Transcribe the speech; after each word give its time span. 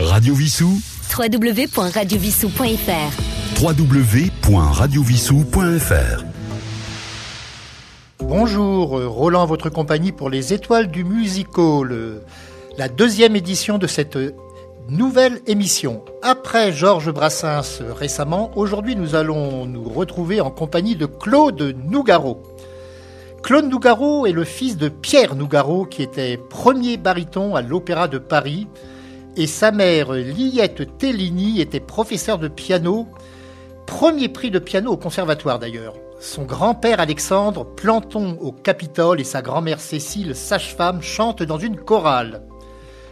Radio 0.00 0.34
Vissou 0.34 0.80
www.radiovissou.fr 1.16 3.62
www.radiovissou.fr 3.62 6.24
Bonjour, 8.18 8.98
euh, 8.98 9.06
Roland, 9.06 9.46
votre 9.46 9.70
compagnie 9.70 10.10
pour 10.10 10.30
les 10.30 10.52
étoiles 10.52 10.88
du 10.88 11.04
musical, 11.04 11.92
euh, 11.92 12.24
la 12.76 12.88
deuxième 12.88 13.36
édition 13.36 13.78
de 13.78 13.86
cette 13.86 14.16
euh, 14.16 14.34
nouvelle 14.88 15.40
émission. 15.46 16.04
Après 16.22 16.72
Georges 16.72 17.12
Brassens 17.12 17.80
récemment, 17.96 18.50
aujourd'hui 18.56 18.96
nous 18.96 19.14
allons 19.14 19.64
nous 19.64 19.88
retrouver 19.88 20.40
en 20.40 20.50
compagnie 20.50 20.96
de 20.96 21.06
Claude 21.06 21.76
Nougaro. 21.84 22.42
Claude 23.44 23.66
Nougaro 23.66 24.26
est 24.26 24.32
le 24.32 24.42
fils 24.42 24.76
de 24.76 24.88
Pierre 24.88 25.36
Nougaro 25.36 25.84
qui 25.84 26.02
était 26.02 26.36
premier 26.36 26.96
baryton 26.96 27.54
à 27.54 27.62
l'Opéra 27.62 28.08
de 28.08 28.18
Paris 28.18 28.66
et 29.36 29.46
sa 29.46 29.72
mère 29.72 30.12
Liette 30.12 30.98
Tellini 30.98 31.60
était 31.60 31.80
professeure 31.80 32.38
de 32.38 32.48
piano, 32.48 33.08
premier 33.86 34.28
prix 34.28 34.50
de 34.50 34.58
piano 34.58 34.92
au 34.92 34.96
conservatoire 34.96 35.58
d'ailleurs. 35.58 35.94
Son 36.20 36.44
grand-père 36.44 37.00
Alexandre, 37.00 37.64
planton 37.64 38.38
au 38.40 38.52
Capitole, 38.52 39.20
et 39.20 39.24
sa 39.24 39.42
grand-mère 39.42 39.80
Cécile, 39.80 40.34
sage-femme, 40.34 41.02
chantent 41.02 41.42
dans 41.42 41.58
une 41.58 41.76
chorale. 41.76 42.42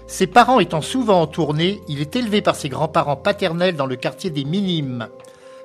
Ses 0.07 0.27
parents 0.27 0.61
étant 0.61 0.80
souvent 0.80 1.23
en 1.23 1.27
tournée, 1.27 1.80
il 1.89 2.01
est 2.01 2.16
élevé 2.16 2.41
par 2.41 2.55
ses 2.55 2.69
grands-parents 2.69 3.16
paternels 3.16 3.77
dans 3.77 3.87
le 3.87 3.97
quartier 3.97 4.30
des 4.30 4.45
Minimes. 4.45 5.09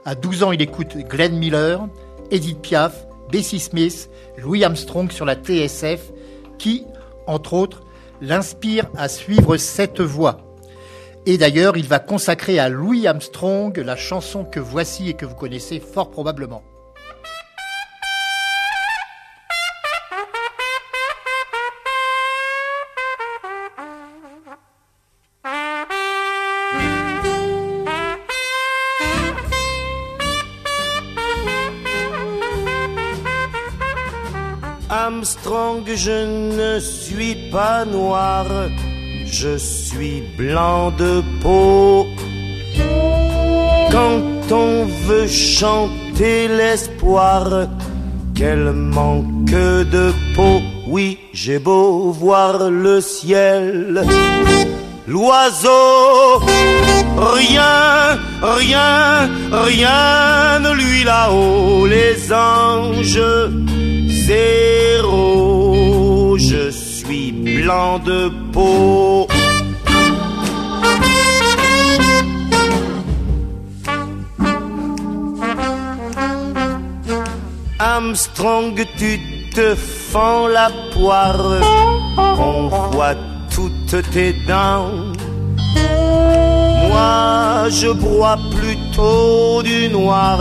À 0.06 0.16
12 0.16 0.44
ans, 0.44 0.52
il 0.52 0.62
écoute 0.62 0.98
Glenn 0.98 1.38
Miller, 1.38 1.88
Edith 2.32 2.62
Piaf, 2.62 3.08
Bessie 3.32 3.60
Smith, 3.60 4.10
Louis 4.38 4.64
Armstrong 4.64 5.12
sur 5.12 5.26
la 5.26 5.36
TSF, 5.36 6.12
qui, 6.58 6.86
entre 7.28 7.54
autres, 7.54 7.82
l'inspire 8.22 8.88
à 8.98 9.08
suivre 9.08 9.58
cette 9.58 10.02
voie. 10.02 10.47
Et 11.30 11.38
d'ailleurs, 11.38 11.76
il 11.76 11.86
va 11.90 12.00
consacrer 12.00 12.58
à 12.58 12.70
Louis 12.70 13.06
Armstrong 13.06 13.78
la 13.78 13.98
chanson 13.98 14.46
que 14.46 14.62
voici 14.62 15.10
et 15.10 15.14
que 15.14 15.26
vous 15.26 15.36
connaissez 15.36 15.82
fort 15.82 16.10
probablement. 16.10 16.64
Armstrong, 34.90 35.84
je 35.94 36.56
ne 36.56 36.80
suis 36.80 37.50
pas 37.52 37.84
noir 37.84 38.48
je 39.32 39.58
suis 39.58 40.24
blanc 40.38 40.92
de 40.92 41.22
peau. 41.42 42.08
Quand 43.92 44.52
on 44.52 44.86
veut 45.08 45.28
chanter 45.28 46.48
l'espoir, 46.48 47.68
quel 48.36 48.72
manque 48.72 49.52
de 49.52 50.14
peau. 50.36 50.62
Oui, 50.88 51.18
j'ai 51.34 51.60
beau 51.60 52.12
voir 52.12 52.70
le 52.70 53.02
ciel, 53.02 54.06
l'oiseau, 55.06 56.40
rien, 57.18 58.18
rien, 58.42 59.30
rien 59.52 60.60
ne 60.60 60.72
lui 60.74 61.04
là-haut, 61.04 61.86
les 61.88 62.32
anges, 62.32 63.20
zéro, 64.28 65.18
je 66.38 66.70
suis 66.70 66.87
blanc 67.62 68.00
de 68.00 68.30
peau. 68.54 69.28
Armstrong, 77.80 78.76
tu 78.98 79.20
te 79.56 79.76
fends 79.76 80.48
la 80.48 80.70
poire, 80.94 81.46
on 82.18 82.68
voit 82.92 83.16
toutes 83.54 84.02
tes 84.12 84.34
dents. 84.48 84.92
Moi, 86.88 87.70
je 87.70 87.90
bois 87.92 88.38
plutôt 88.56 89.62
du 89.64 89.90
noir, 89.90 90.40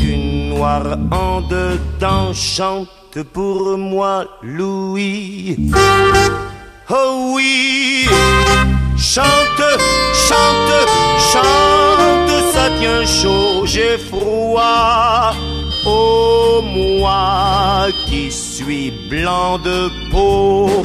du 0.00 0.16
noir 0.52 0.82
en 1.10 1.40
dedans, 1.42 2.32
pour 3.18 3.76
moi, 3.76 4.24
Louis. 4.42 5.56
Oh 6.88 7.32
oui, 7.34 8.06
chante, 8.96 9.66
chante, 10.28 10.88
chante, 11.32 12.30
ça 12.52 12.68
tient 12.78 13.04
chaud, 13.04 13.64
j'ai 13.64 13.98
froid. 13.98 15.32
Oh 15.86 16.62
moi 16.62 17.86
qui 18.06 18.30
suis 18.30 18.92
blanc 19.08 19.58
de 19.58 19.90
peau. 20.10 20.82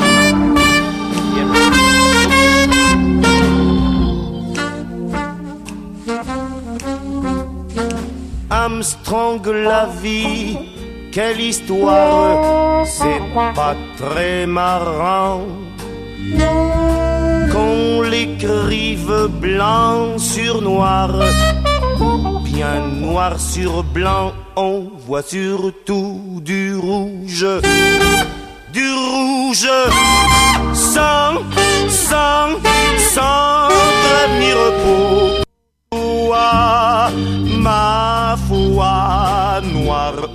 Armstrong 8.50 9.46
la 9.48 9.88
vie 10.02 10.75
quelle 11.16 11.40
histoire, 11.40 12.86
c'est 12.86 13.22
pas 13.34 13.74
très 13.98 14.46
marrant 14.46 15.44
qu'on 17.54 18.02
l'écrive 18.02 19.30
blanc 19.40 20.18
sur 20.18 20.62
noir, 20.62 21.10
bien 22.44 22.82
noir 23.00 23.40
sur 23.40 23.82
blanc, 23.82 24.34
on 24.58 24.92
voit 25.08 25.22
surtout 25.22 26.42
du 26.44 26.76
rouge, 26.76 27.48
du 28.74 28.88
rouge, 28.92 29.72
sans, 30.74 31.36
sans, 31.88 32.50
sans 33.16 33.70
de 34.42 34.52
repos 34.54 35.46
ma 37.66 38.36
foi, 38.48 39.62
noir. 39.64 40.35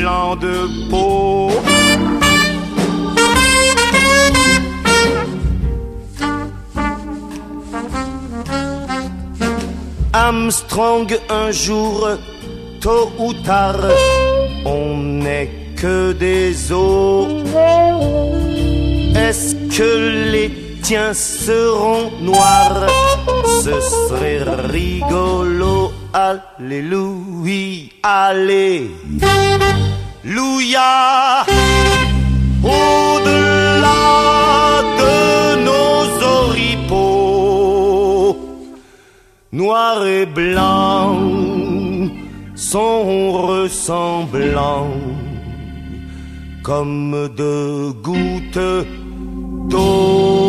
blanc 0.00 0.36
de 0.36 0.56
peau. 0.90 1.50
Armstrong, 10.12 11.08
un 11.28 11.50
jour, 11.52 12.08
tôt 12.80 13.10
ou 13.18 13.32
tard, 13.44 13.84
on 14.64 14.96
n'est 15.24 15.50
que 15.76 16.12
des 16.12 16.72
os. 16.72 17.28
Est-ce 19.26 19.54
que 19.76 19.92
les 20.32 20.50
tiens 20.82 21.14
seront 21.14 22.10
noirs? 22.20 22.86
Ce 23.64 23.76
serait 24.08 24.42
rigolo 24.78 25.92
Alléluia, 26.12 27.98
Alléluia, 30.22 31.46
au-delà 32.62 34.02
de 35.00 35.16
nos 35.64 36.02
oripeaux, 36.46 38.36
noir 39.52 40.04
et 40.04 40.26
blanc 40.26 41.16
sont 42.54 43.32
ressemblants 43.32 44.92
comme 46.62 47.30
deux 47.34 47.92
gouttes 48.02 48.86
d'eau. 49.70 50.39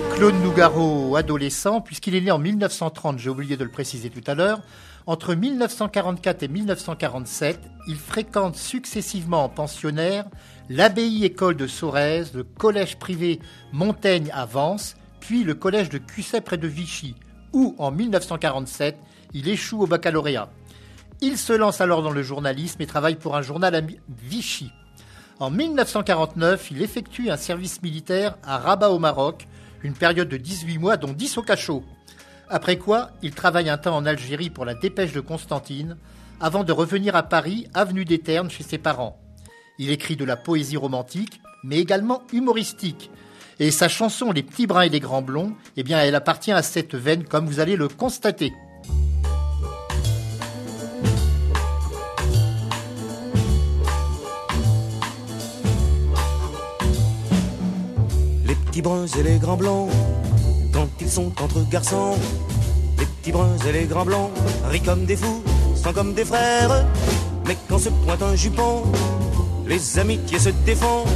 Claude 0.00 0.34
Nougaro, 0.42 1.14
adolescent, 1.14 1.80
puisqu'il 1.80 2.14
est 2.14 2.20
né 2.20 2.30
en 2.30 2.38
1930, 2.38 3.18
j'ai 3.18 3.30
oublié 3.30 3.56
de 3.56 3.64
le 3.64 3.70
préciser 3.70 4.10
tout 4.10 4.22
à 4.26 4.34
l'heure. 4.34 4.60
Entre 5.06 5.34
1944 5.34 6.42
et 6.42 6.48
1947, 6.48 7.60
il 7.86 7.96
fréquente 7.96 8.56
successivement 8.56 9.44
en 9.44 9.48
pensionnaire 9.48 10.24
l'abbaye 10.68 11.24
école 11.24 11.56
de 11.56 11.66
Sorèze, 11.66 12.32
le 12.34 12.42
collège 12.42 12.98
privé 12.98 13.38
Montaigne 13.72 14.30
à 14.32 14.46
Vence, 14.46 14.96
puis 15.20 15.44
le 15.44 15.54
collège 15.54 15.90
de 15.90 15.98
Cusset 15.98 16.40
près 16.40 16.58
de 16.58 16.66
Vichy, 16.66 17.14
où 17.52 17.76
en 17.78 17.90
1947, 17.90 18.96
il 19.32 19.48
échoue 19.48 19.82
au 19.82 19.86
baccalauréat. 19.86 20.48
Il 21.20 21.38
se 21.38 21.52
lance 21.52 21.80
alors 21.80 22.02
dans 22.02 22.10
le 22.10 22.22
journalisme 22.22 22.82
et 22.82 22.86
travaille 22.86 23.16
pour 23.16 23.36
un 23.36 23.42
journal 23.42 23.74
à 23.74 23.82
Vichy. 24.08 24.72
En 25.38 25.50
1949, 25.50 26.70
il 26.70 26.82
effectue 26.82 27.30
un 27.30 27.36
service 27.36 27.82
militaire 27.82 28.36
à 28.42 28.58
Rabat 28.58 28.90
au 28.90 28.98
Maroc, 28.98 29.46
une 29.84 29.94
période 29.94 30.28
de 30.28 30.38
18 30.38 30.78
mois 30.78 30.96
dont 30.96 31.12
10 31.12 31.38
au 31.38 31.42
cachot. 31.42 31.84
Après 32.48 32.78
quoi, 32.78 33.10
il 33.22 33.32
travaille 33.32 33.68
un 33.68 33.78
temps 33.78 33.96
en 33.96 34.06
Algérie 34.06 34.50
pour 34.50 34.64
la 34.64 34.74
dépêche 34.74 35.12
de 35.12 35.20
Constantine, 35.20 35.96
avant 36.40 36.64
de 36.64 36.72
revenir 36.72 37.14
à 37.14 37.22
Paris, 37.22 37.68
avenue 37.74 38.04
des 38.04 38.18
Ternes, 38.18 38.50
chez 38.50 38.64
ses 38.64 38.78
parents. 38.78 39.20
Il 39.78 39.90
écrit 39.90 40.16
de 40.16 40.24
la 40.24 40.36
poésie 40.36 40.76
romantique, 40.76 41.40
mais 41.62 41.78
également 41.78 42.22
humoristique. 42.32 43.10
Et 43.60 43.70
sa 43.70 43.88
chanson 43.88 44.32
Les 44.32 44.42
petits 44.42 44.66
bruns 44.66 44.82
et 44.82 44.88
les 44.88 45.00
grands 45.00 45.22
blonds, 45.22 45.54
eh 45.76 45.82
bien, 45.82 46.00
elle 46.00 46.14
appartient 46.14 46.52
à 46.52 46.62
cette 46.62 46.94
veine, 46.94 47.24
comme 47.24 47.46
vous 47.46 47.60
allez 47.60 47.76
le 47.76 47.88
constater. 47.88 48.52
Petits 58.74 58.82
bruns 58.82 59.06
et 59.06 59.22
les 59.22 59.38
grands 59.38 59.56
blonds, 59.56 59.88
quand 60.72 60.88
ils 61.00 61.08
sont 61.08 61.30
entre 61.40 61.64
garçons, 61.70 62.16
les 62.98 63.06
petits 63.06 63.30
bruns 63.30 63.56
et 63.68 63.70
les 63.70 63.84
grands 63.84 64.04
blonds 64.04 64.32
rient 64.68 64.80
comme 64.80 65.04
des 65.04 65.14
fous, 65.14 65.44
sont 65.76 65.92
comme 65.92 66.12
des 66.12 66.24
frères. 66.24 66.84
Mais 67.46 67.56
quand 67.68 67.78
se 67.78 67.88
pointe 67.88 68.20
un 68.22 68.34
jupon, 68.34 68.82
les 69.68 69.98
amitiés 70.00 70.40
se 70.40 70.48
défendent. 70.66 71.06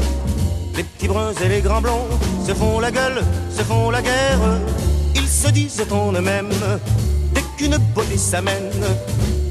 Les 0.77 0.85
petits 0.85 1.09
bruns 1.09 1.33
et 1.45 1.49
les 1.49 1.61
grands 1.61 1.81
blonds 1.81 2.07
se 2.47 2.55
font 2.55 2.79
la 2.79 2.93
gueule, 2.93 3.25
se 3.51 3.65
font 3.65 3.91
la 3.91 4.03
guerre. 4.03 4.61
Ils 5.17 5.27
se 5.27 5.49
disent 5.49 5.85
en 5.91 6.13
eux-mêmes, 6.13 6.55
dès 7.35 7.43
qu'une 7.57 7.77
beauté 7.93 8.19
s'amène, 8.19 8.71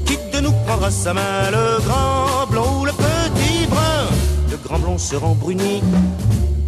qui 0.06 0.16
de 0.32 0.40
nous 0.40 0.54
prendra 0.66 0.90
sa 0.90 1.12
main, 1.12 1.50
le 1.50 1.78
grand 1.86 2.46
blond 2.50 2.80
ou 2.80 2.84
le 2.86 2.92
petit 2.92 3.66
brun? 3.66 4.06
Le 4.50 4.56
grand 4.56 4.78
blond 4.78 4.96
se 4.96 5.14
rend 5.14 5.34
bruni 5.34 5.82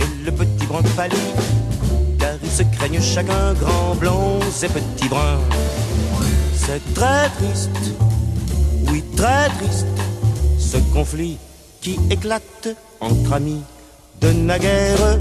et 0.01 0.25
le 0.27 0.33
petit 0.33 0.60
car 2.19 2.35
ils 2.43 2.51
se 2.51 2.63
craignent 2.63 3.01
chacun, 3.01 3.55
grand 3.55 3.95
blond 3.97 4.39
et 4.63 4.69
petit 4.69 5.09
brun. 5.09 5.39
C'est 6.55 6.83
très 6.95 7.29
triste, 7.31 7.71
oui 8.89 9.03
très 9.17 9.49
triste, 9.59 9.87
ce 10.59 10.77
conflit 10.93 11.39
qui 11.81 11.99
éclate 12.11 12.69
entre 13.01 13.33
amis 13.33 13.63
de 14.21 14.31
naguère. 14.33 15.19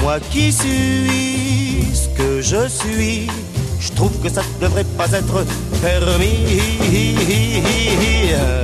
Moi 0.00 0.18
qui 0.30 0.52
suis 0.52 1.94
ce 1.94 2.08
que 2.16 2.42
je 2.42 2.68
suis, 2.68 3.28
je 3.78 3.92
trouve 3.92 4.12
que 4.20 4.28
ça 4.28 4.42
ne 4.42 4.66
devrait 4.66 4.90
pas 4.96 5.10
être 5.12 5.44
permis. 5.80 6.60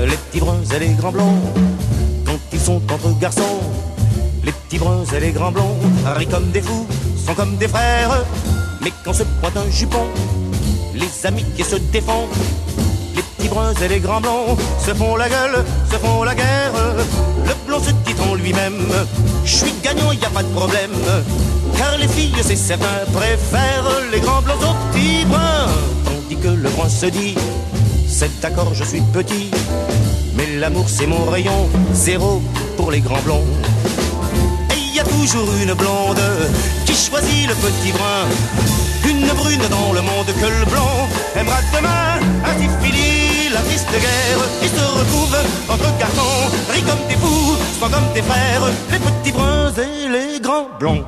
Les 0.09 0.17
petits 0.17 0.41
bruns 0.41 0.65
et 0.75 0.79
les 0.81 0.95
grands 0.95 1.13
blonds, 1.13 1.39
quand 2.27 2.39
ils 2.53 2.61
sont 2.61 2.83
entre 2.91 3.19
garçons, 3.21 3.61
petits 4.67 4.79
bruns 4.79 5.05
et 5.15 5.21
les 5.21 5.33
grands 5.33 5.53
blonds 5.53 5.79
rient 6.17 6.27
comme 6.27 6.51
des 6.51 6.61
fous, 6.61 6.87
sont 7.27 7.35
comme 7.35 7.57
des 7.57 7.69
frères. 7.69 8.25
Mais 8.83 8.93
quand 9.05 9.13
se 9.13 9.23
pointe 9.41 9.57
un 9.57 9.71
jupon, 9.71 10.07
les 10.95 11.27
amis 11.27 11.45
qui 11.57 11.65
se 11.65 11.77
défendent, 11.77 12.29
les 13.15 13.23
petits 13.23 13.49
bruns 13.49 13.75
et 13.83 13.89
les 13.89 14.01
grands 14.01 14.21
blonds 14.21 14.57
se 14.85 14.93
font 14.95 15.17
la 15.17 15.29
gueule, 15.29 15.65
se 15.91 15.97
font 15.97 16.23
la 16.23 16.35
guerre. 16.35 16.73
Le 17.47 17.55
blond 17.67 17.81
se 17.81 17.91
dit 17.91 18.15
en 18.31 18.35
lui-même, 18.35 18.87
je 19.45 19.57
suis 19.57 19.75
gagnant, 19.83 20.13
y 20.13 20.25
a 20.25 20.31
pas 20.31 20.43
de 20.43 20.49
problème. 20.49 20.93
Car 21.77 21.99
les 21.99 22.09
filles, 22.09 22.35
c'est 22.43 22.57
certain, 22.57 23.05
préfèrent 23.13 24.01
les 24.13 24.21
grands 24.21 24.43
blonds 24.43 24.55
aux 24.55 24.93
petits 24.93 25.25
bruns. 25.27 25.69
Tandis 26.05 26.37
que 26.37 26.49
le 26.49 26.71
brun 26.71 26.89
se 26.89 27.07
dit, 27.07 27.35
c'est 28.07 28.41
d'accord, 28.41 28.73
je 28.75 28.85
suis 28.85 29.03
petit, 29.13 29.51
mais 30.37 30.47
l'amour 30.59 30.85
c'est 30.89 31.07
mon 31.07 31.25
rayon, 31.25 31.69
zéro 31.93 32.43
pour 32.77 32.91
les 32.91 33.01
grands 33.01 33.23
blonds. 33.23 33.45
Toujours 35.21 35.49
une 35.63 35.75
blonde 35.75 36.21
qui 36.85 36.95
choisit 36.95 37.49
le 37.49 37.55
petit 37.55 37.93
brun. 37.93 38.27
Une 39.09 39.27
brune 39.35 39.63
dans 39.71 39.93
le 39.93 40.03
monde 40.03 40.27
que 40.27 40.47
le 40.47 40.65
blond 40.71 41.09
aimera 41.37 41.61
demain. 41.75 42.19
Ainsi 42.45 42.69
finit 42.83 43.49
la 43.53 43.61
triste 43.61 43.91
guerre 43.91 44.45
qui 44.61 44.69
se 44.69 44.81
retrouve 44.81 45.37
entre 45.69 45.99
garçons. 45.99 46.51
Ris 46.71 46.83
comme 46.83 47.07
des 47.09 47.15
fous, 47.15 47.57
sont 47.81 47.91
comme 47.91 48.13
des 48.13 48.23
frères, 48.23 48.63
les 48.91 48.99
petits 48.99 49.33
bruns 49.33 49.73
et 49.75 50.09
les 50.09 50.41
grands 50.41 50.69
blonds. 50.79 51.05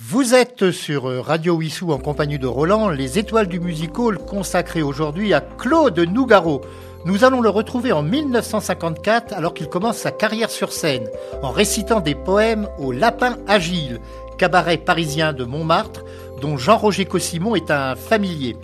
Vous 0.00 0.34
êtes 0.34 0.70
sur 0.70 1.04
Radio 1.24 1.54
Wissou 1.54 1.92
en 1.92 1.98
compagnie 1.98 2.38
de 2.38 2.46
Roland, 2.46 2.88
les 2.88 3.18
étoiles 3.18 3.48
du 3.48 3.58
musical 3.58 4.18
consacrées 4.18 4.82
aujourd'hui 4.82 5.34
à 5.34 5.40
Claude 5.40 5.98
Nougaro. 5.98 6.60
Nous 7.06 7.22
allons 7.22 7.40
le 7.40 7.48
retrouver 7.48 7.92
en 7.92 8.02
1954 8.02 9.32
alors 9.32 9.54
qu'il 9.54 9.68
commence 9.68 9.96
sa 9.96 10.10
carrière 10.10 10.50
sur 10.50 10.72
scène 10.72 11.08
en 11.40 11.52
récitant 11.52 12.00
des 12.00 12.16
poèmes 12.16 12.68
au 12.80 12.90
Lapin 12.90 13.36
Agile, 13.46 14.00
cabaret 14.38 14.76
parisien 14.76 15.32
de 15.32 15.44
Montmartre 15.44 16.04
dont 16.40 16.56
Jean-Roger 16.56 17.04
Cossimon 17.04 17.54
est 17.54 17.70
un 17.70 17.94
familier. 17.94 18.56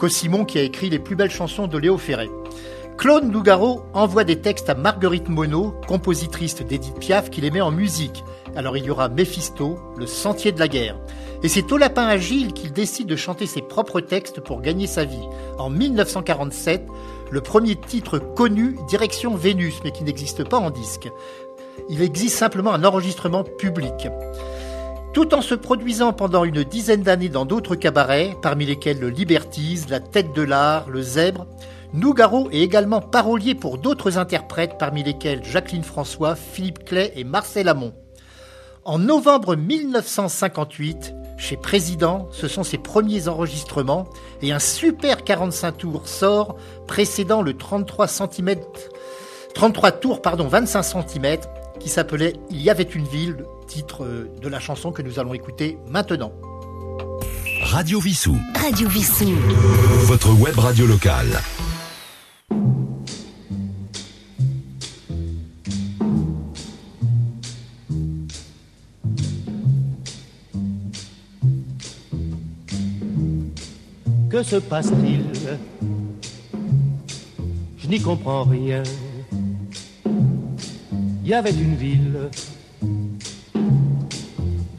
Cossimon 0.00 0.44
qui 0.44 0.58
a 0.58 0.62
écrit 0.62 0.90
les 0.90 0.98
plus 0.98 1.14
belles 1.14 1.30
chansons 1.30 1.68
de 1.68 1.78
Léo 1.78 1.96
Ferré. 1.96 2.28
Claude 2.98 3.30
Nougaro 3.30 3.84
envoie 3.94 4.24
des 4.24 4.40
textes 4.40 4.68
à 4.68 4.74
Marguerite 4.74 5.28
Monod, 5.28 5.72
compositrice 5.86 6.56
d'Edith 6.56 6.98
Piaf, 6.98 7.30
qui 7.30 7.40
les 7.40 7.52
met 7.52 7.60
en 7.60 7.70
musique. 7.70 8.24
Alors 8.56 8.76
il 8.76 8.84
y 8.84 8.90
aura 8.90 9.08
Méphisto, 9.08 9.78
le 9.96 10.08
sentier 10.08 10.50
de 10.50 10.58
la 10.58 10.66
guerre. 10.66 10.98
Et 11.42 11.48
c'est 11.48 11.70
au 11.72 11.78
Lapin 11.78 12.06
Agile 12.06 12.52
qu'il 12.52 12.72
décide 12.72 13.06
de 13.06 13.16
chanter 13.16 13.46
ses 13.46 13.62
propres 13.62 14.00
textes 14.00 14.40
pour 14.40 14.60
gagner 14.60 14.86
sa 14.86 15.04
vie. 15.04 15.28
En 15.56 15.70
1947, 15.70 16.82
le 17.30 17.40
premier 17.40 17.76
titre 17.76 18.18
connu, 18.18 18.76
Direction 18.88 19.34
Vénus, 19.34 19.80
mais 19.84 19.92
qui 19.92 20.04
n'existe 20.04 20.48
pas 20.48 20.58
en 20.58 20.70
disque. 20.70 21.08
Il 21.88 22.02
existe 22.02 22.36
simplement 22.36 22.72
un 22.72 22.84
enregistrement 22.84 23.44
public. 23.44 24.08
Tout 25.12 25.34
en 25.34 25.42
se 25.42 25.54
produisant 25.54 26.12
pendant 26.12 26.44
une 26.44 26.62
dizaine 26.62 27.02
d'années 27.02 27.28
dans 27.28 27.44
d'autres 27.44 27.74
cabarets, 27.74 28.36
parmi 28.42 28.66
lesquels 28.66 29.00
le 29.00 29.10
Libertise, 29.10 29.88
la 29.88 30.00
Tête 30.00 30.32
de 30.34 30.42
l'Art, 30.42 30.88
le 30.88 31.02
Zèbre, 31.02 31.46
Nougaro 31.92 32.48
est 32.50 32.60
également 32.60 33.00
parolier 33.00 33.56
pour 33.56 33.78
d'autres 33.78 34.18
interprètes, 34.18 34.76
parmi 34.78 35.02
lesquels 35.02 35.44
Jacqueline 35.44 35.82
François, 35.82 36.36
Philippe 36.36 36.84
Clay 36.84 37.12
et 37.16 37.24
Marcel 37.24 37.68
Amont. 37.68 37.92
En 38.84 38.98
novembre 38.98 39.56
1958, 39.56 41.14
chez 41.40 41.56
Président, 41.56 42.28
ce 42.32 42.48
sont 42.48 42.62
ses 42.62 42.76
premiers 42.76 43.26
enregistrements 43.26 44.04
et 44.42 44.52
un 44.52 44.58
super 44.58 45.24
45 45.24 45.72
tours 45.72 46.06
sort 46.06 46.56
précédant 46.86 47.40
le 47.40 47.56
33 47.56 48.08
cm 48.08 48.56
33 49.54 49.92
tours 49.92 50.20
pardon 50.20 50.46
25 50.48 50.82
cm 50.82 51.38
qui 51.80 51.88
s'appelait 51.88 52.34
Il 52.50 52.60
y 52.60 52.68
avait 52.68 52.82
une 52.82 53.06
ville, 53.06 53.46
titre 53.66 54.06
de 54.40 54.48
la 54.48 54.60
chanson 54.60 54.92
que 54.92 55.00
nous 55.00 55.18
allons 55.18 55.32
écouter 55.32 55.78
maintenant. 55.88 56.32
Radio 57.62 58.00
Vissou. 58.00 58.36
Radio 58.54 58.88
Vissou. 58.90 59.32
Votre 60.04 60.38
web 60.38 60.58
radio 60.58 60.86
locale. 60.86 61.40
Que 74.30 74.44
se 74.44 74.56
passe-t-il 74.56 75.24
Je 77.78 77.88
n'y 77.88 78.00
comprends 78.00 78.44
rien. 78.44 78.84
Il 81.24 81.28
y 81.28 81.34
avait 81.34 81.50
une 81.50 81.74
ville 81.74 82.30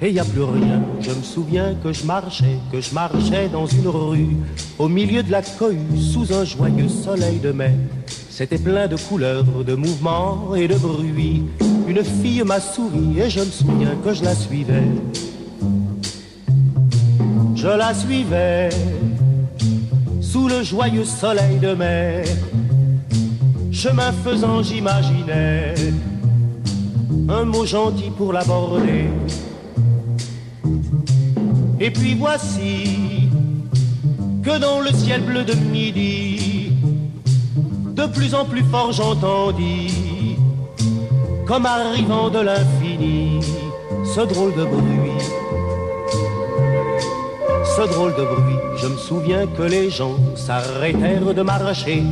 et 0.02 0.08
il 0.08 0.14
n'y 0.14 0.20
a 0.20 0.24
plus 0.24 0.44
rien. 0.44 0.82
Je 1.02 1.12
me 1.12 1.22
souviens 1.22 1.76
que 1.84 1.92
je 1.92 2.06
marchais, 2.06 2.60
que 2.72 2.80
je 2.80 2.94
marchais 2.94 3.50
dans 3.50 3.66
une 3.66 3.90
rue, 3.90 4.38
au 4.80 4.88
milieu 4.88 5.22
de 5.22 5.32
la 5.32 5.42
cohue, 5.42 6.00
sous 6.00 6.34
un 6.34 6.46
joyeux 6.46 6.88
soleil 6.88 7.40
de 7.40 7.52
mai. 7.52 7.76
C'était 8.30 8.58
plein 8.58 8.88
de 8.88 8.96
couleurs, 8.96 9.44
de 9.44 9.76
mouvements 9.76 10.56
et 10.56 10.70
de 10.70 10.76
bruits. 10.76 11.44
Une 11.90 12.04
fille 12.06 12.44
m'a 12.44 12.62
souri 12.62 13.20
et 13.20 13.30
je 13.30 13.42
me 13.42 13.52
souviens 13.52 13.96
que 14.02 14.14
je 14.14 14.24
la 14.24 14.34
suivais. 14.34 14.88
Je 17.56 17.68
la 17.68 17.94
suivais 17.94 18.70
sous 20.32 20.48
le 20.48 20.64
joyeux 20.64 21.04
soleil 21.04 21.58
de 21.60 21.74
mai. 21.74 22.24
Chemin 23.72 24.14
faisant, 24.24 24.64
j'imaginais 24.64 25.74
un 27.28 27.44
mot 27.44 27.66
gentil 27.66 28.12
pour 28.18 28.32
l'aborder. 28.32 29.10
Et 31.80 31.92
puis 31.92 32.14
voici 32.16 33.30
que 34.44 34.58
dans 34.58 34.80
le 34.80 34.92
ciel 34.92 35.22
bleu 35.22 35.44
de 35.44 35.54
midi, 35.54 36.72
de 37.94 38.06
plus 38.06 38.34
en 38.34 38.46
plus 38.46 38.64
fort 38.64 38.94
j'entendis, 38.94 40.38
comme 41.46 41.66
arrivant 41.66 42.30
de 42.30 42.40
l'infini, 42.40 43.40
ce 44.16 44.22
drôle 44.22 44.56
de 44.56 44.64
bruit. 44.64 45.12
Ce 47.76 47.88
drôle 47.88 48.14
de 48.16 48.24
bruit, 48.24 48.60
je 48.76 48.88
me 48.88 48.98
souviens 48.98 49.48
que 49.48 49.64
les 49.64 49.90
gens 49.90 50.18
s'arrêtèrent 50.36 51.34
de 51.34 51.42
marcher 51.42 52.04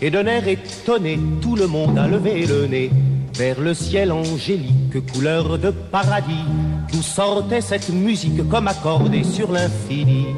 et 0.00 0.10
d'un 0.10 0.26
air 0.26 0.48
étonné, 0.48 1.18
tout 1.42 1.54
le 1.54 1.66
monde 1.66 1.98
a 1.98 2.08
levé 2.08 2.46
le 2.46 2.66
nez 2.66 2.90
vers 3.34 3.60
le 3.60 3.74
ciel 3.74 4.10
angélique, 4.10 5.04
couleur 5.12 5.58
de 5.58 5.70
paradis, 5.70 6.46
d'où 6.90 7.02
sortait 7.02 7.60
cette 7.60 7.90
musique 7.90 8.48
comme 8.48 8.68
accordée 8.68 9.22
sur 9.22 9.52
l'infini. 9.52 10.28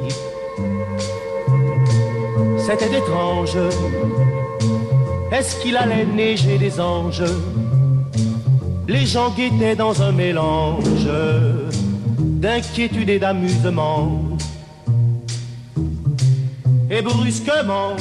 C'était 2.57 2.97
étrange. 2.97 3.57
Est-ce 5.31 5.55
qu'il 5.61 5.77
allait 5.77 6.05
neiger 6.05 6.57
des 6.57 6.81
anges? 6.81 7.23
Les 8.89 9.05
gens 9.05 9.29
guettaient 9.31 9.75
dans 9.75 10.01
un 10.01 10.11
mélange 10.11 11.09
d'inquiétude 12.17 13.09
et 13.09 13.19
d'amusement. 13.19 14.24
Et 16.89 17.01
brusquement, 17.01 17.95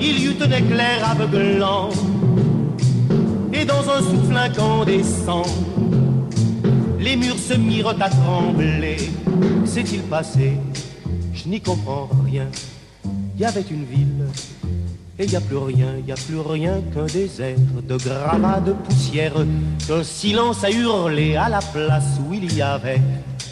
il 0.00 0.18
y 0.18 0.24
eut 0.26 0.36
un 0.40 0.50
éclair 0.50 1.08
aveuglant, 1.08 1.90
et 3.52 3.64
dans 3.64 3.88
un 3.88 4.00
souffle 4.00 4.36
incandescent, 4.36 5.44
les 6.98 7.16
murs 7.16 7.38
se 7.38 7.54
mirent 7.54 7.94
à 8.00 8.08
trembler. 8.08 8.96
S'est-il 9.64 10.02
passé? 10.02 10.58
Je 11.32 11.48
n'y 11.48 11.60
comprends 11.60 12.08
rien. 12.24 12.48
Il 13.04 13.40
y 13.40 13.44
avait 13.44 13.64
une 13.70 13.84
ville 13.84 14.26
et 15.18 15.24
il 15.24 15.36
a 15.36 15.40
plus 15.40 15.56
rien, 15.56 15.94
il 16.04 16.10
a 16.10 16.16
plus 16.16 16.40
rien 16.40 16.80
qu'un 16.92 17.06
désert 17.06 17.56
de 17.88 17.96
gravats 17.96 18.60
de 18.60 18.72
poussière, 18.72 19.34
qu'un 19.86 20.02
silence 20.02 20.64
à 20.64 20.70
hurler 20.70 21.36
à 21.36 21.48
la 21.48 21.60
place 21.60 22.18
où 22.26 22.32
il 22.34 22.54
y 22.54 22.62
avait 22.62 23.00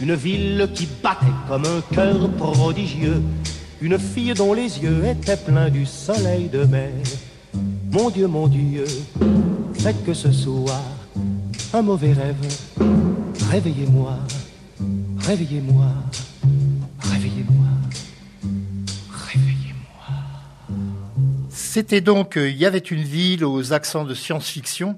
une 0.00 0.14
ville 0.14 0.68
qui 0.74 0.88
battait 1.02 1.26
comme 1.48 1.64
un 1.64 1.94
cœur 1.94 2.30
prodigieux, 2.30 3.22
une 3.80 3.99
fille 3.99 4.34
dont 4.34 4.52
les 4.52 4.78
yeux 4.78 5.04
étaient 5.06 5.37
pleins 5.37 5.70
du 5.70 5.87
soleil 5.87 6.49
de 6.49 6.64
mer. 6.64 6.92
Mon 7.90 8.10
Dieu, 8.10 8.26
mon 8.26 8.46
Dieu, 8.46 8.84
faites 9.75 10.04
que 10.04 10.14
ce 10.14 10.30
soir, 10.30 10.82
un 11.72 11.82
mauvais 11.82 12.12
rêve, 12.12 12.37
réveillez-moi, 13.50 14.16
réveillez-moi. 15.18 15.87
C'était 21.72 22.00
donc 22.00 22.37
euh, 22.37 22.50
Il 22.50 22.56
y 22.56 22.66
avait 22.66 22.78
une 22.78 23.04
ville 23.04 23.44
aux 23.44 23.72
accents 23.72 24.02
de 24.02 24.12
science-fiction. 24.12 24.96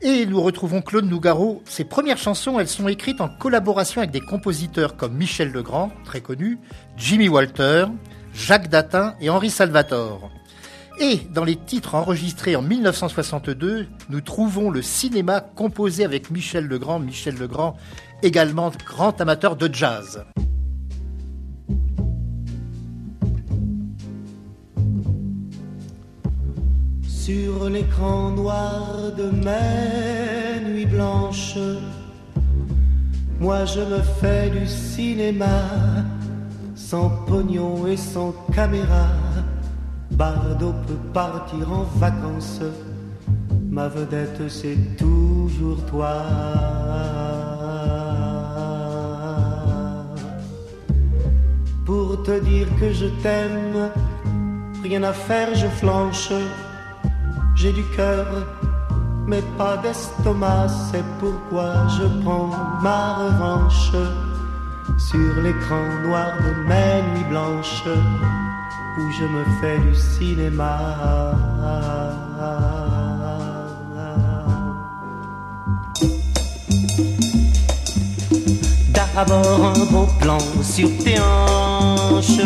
Et 0.00 0.26
nous 0.26 0.40
retrouvons 0.40 0.80
Claude 0.80 1.06
Nougaro. 1.06 1.60
Ses 1.64 1.82
premières 1.82 2.18
chansons, 2.18 2.60
elles 2.60 2.68
sont 2.68 2.86
écrites 2.86 3.20
en 3.20 3.28
collaboration 3.28 4.00
avec 4.00 4.12
des 4.12 4.20
compositeurs 4.20 4.96
comme 4.96 5.14
Michel 5.14 5.50
Legrand, 5.50 5.90
très 6.04 6.20
connu, 6.20 6.58
Jimmy 6.96 7.28
Walter, 7.28 7.86
Jacques 8.32 8.68
Datin 8.68 9.16
et 9.20 9.28
Henri 9.28 9.50
Salvatore. 9.50 10.30
Et 11.00 11.16
dans 11.32 11.42
les 11.42 11.56
titres 11.56 11.96
enregistrés 11.96 12.54
en 12.54 12.62
1962, 12.62 13.88
nous 14.08 14.20
trouvons 14.20 14.70
le 14.70 14.82
cinéma 14.82 15.40
composé 15.40 16.04
avec 16.04 16.30
Michel 16.30 16.66
Legrand. 16.66 17.00
Michel 17.00 17.36
Legrand, 17.36 17.76
également 18.22 18.70
grand 18.86 19.20
amateur 19.20 19.56
de 19.56 19.72
jazz. 19.72 20.24
Sur 27.28 27.68
l'écran 27.68 28.30
noir 28.30 29.12
de 29.14 29.26
mes 29.46 30.66
nuits 30.66 30.86
blanches. 30.86 31.58
Moi 33.38 33.66
je 33.66 33.80
me 33.80 34.00
fais 34.18 34.48
du 34.48 34.66
cinéma 34.66 35.58
sans 36.74 37.10
pognon 37.26 37.86
et 37.86 37.98
sans 37.98 38.32
caméra. 38.54 39.08
Bardot 40.12 40.72
peut 40.86 41.02
partir 41.12 41.70
en 41.70 41.84
vacances. 41.98 42.62
Ma 43.70 43.88
vedette 43.88 44.48
c'est 44.48 44.80
toujours 44.96 45.84
toi. 45.84 46.14
Pour 51.84 52.22
te 52.22 52.40
dire 52.40 52.68
que 52.80 52.90
je 52.90 53.08
t'aime, 53.22 53.90
rien 54.82 55.02
à 55.02 55.12
faire, 55.12 55.54
je 55.54 55.66
flanche 55.66 56.32
j'ai 57.58 57.72
du 57.72 57.82
cœur, 57.96 58.26
mais 59.26 59.42
pas 59.56 59.76
d'estomac, 59.78 60.68
c'est 60.90 61.04
pourquoi 61.18 61.74
je 61.88 62.04
prends 62.22 62.50
ma 62.80 63.14
revanche 63.14 63.90
sur 64.96 65.42
l'écran 65.42 65.82
noir 66.04 66.28
de 66.38 66.68
mes 66.68 67.02
nuits 67.10 67.28
blanches 67.28 67.82
où 67.86 69.12
je 69.18 69.24
me 69.24 69.44
fais 69.60 69.78
du 69.78 69.94
cinéma. 69.94 71.34
D'abord 78.94 79.72
un 79.74 79.92
beau 79.92 80.06
plan 80.20 80.38
sur 80.62 80.88
tes 80.98 81.18
hanches, 81.18 82.40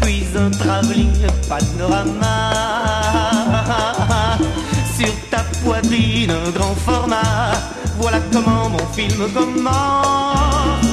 puis 0.00 0.24
un 0.36 0.50
travelling 0.50 1.12
panorama 1.48 2.81
ta 5.92 5.98
poitrine, 5.98 6.32
grand 6.54 6.74
format. 6.74 7.52
Voilà 7.98 8.18
comment 8.32 8.70
mon 8.70 8.86
film 8.92 9.30
commence. 9.32 10.86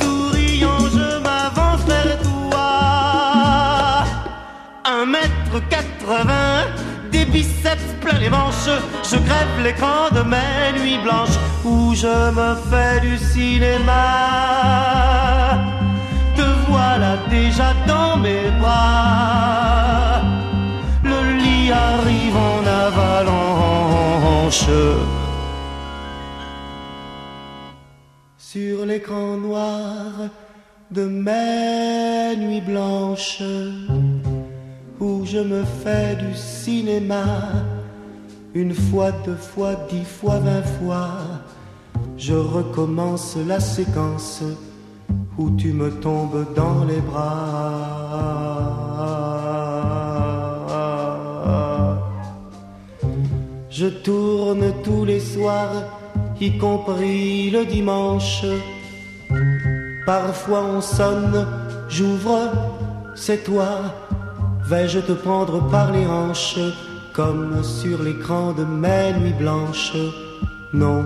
Souriant, 0.00 0.86
je 0.92 1.18
m'avance 1.20 1.84
vers 1.86 2.18
toi. 2.22 4.04
Un 4.84 5.06
mètre 5.06 5.68
quatre-vingts, 5.68 6.66
des 7.10 7.24
biceps 7.24 7.94
plein 8.00 8.18
les 8.18 8.30
manches. 8.30 8.70
Je 9.02 9.16
crève 9.16 9.62
l'écran 9.62 10.10
de 10.12 10.22
mes 10.22 10.78
nuits 10.78 10.98
blanches 11.02 11.38
où 11.64 11.94
je 11.94 12.30
me 12.30 12.56
fais 12.70 13.00
du 13.00 13.18
cinéma. 13.18 14.02
Te 16.36 16.42
voilà 16.68 17.16
déjà 17.28 17.74
dans 17.86 18.16
mes 18.16 18.50
bras 18.60 19.61
Sur 28.38 28.84
l'écran 28.84 29.38
noir 29.38 30.28
de 30.90 31.06
mes 31.06 32.36
nuits 32.36 32.60
blanches, 32.60 33.42
où 35.00 35.24
je 35.24 35.38
me 35.38 35.64
fais 35.82 36.16
du 36.16 36.34
cinéma, 36.34 37.24
une 38.52 38.74
fois, 38.74 39.10
deux 39.24 39.36
fois, 39.36 39.74
dix 39.88 40.04
fois, 40.04 40.38
vingt 40.38 40.66
fois, 40.78 41.08
je 42.18 42.34
recommence 42.34 43.38
la 43.46 43.58
séquence 43.58 44.42
où 45.38 45.50
tu 45.56 45.72
me 45.72 45.90
tombes 45.90 46.46
dans 46.54 46.84
les 46.84 47.00
bras. 47.00 48.71
Je 53.82 53.88
tourne 53.88 54.72
tous 54.84 55.04
les 55.04 55.18
soirs, 55.18 55.82
y 56.40 56.56
compris 56.56 57.50
le 57.50 57.64
dimanche. 57.64 58.44
Parfois 60.06 60.62
on 60.76 60.80
sonne, 60.80 61.44
j'ouvre, 61.88 62.38
c'est 63.16 63.42
toi. 63.42 63.70
Vais-je 64.68 65.00
te 65.00 65.10
prendre 65.10 65.68
par 65.68 65.90
les 65.90 66.06
hanches, 66.06 66.60
comme 67.12 67.64
sur 67.64 68.00
l'écran 68.04 68.52
de 68.52 68.62
mes 68.62 69.14
nuits 69.18 69.36
blanches? 69.36 69.96
Non, 70.72 71.02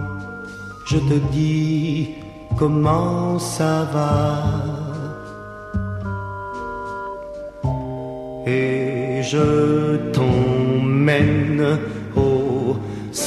je 0.85 0.99
te 0.99 1.15
dis 1.33 2.11
comment 2.59 3.39
ça 3.39 3.89
va. 3.91 4.43
Et 8.47 9.23
je 9.23 9.97
t'emmène 10.13 11.79
eh 13.19 13.23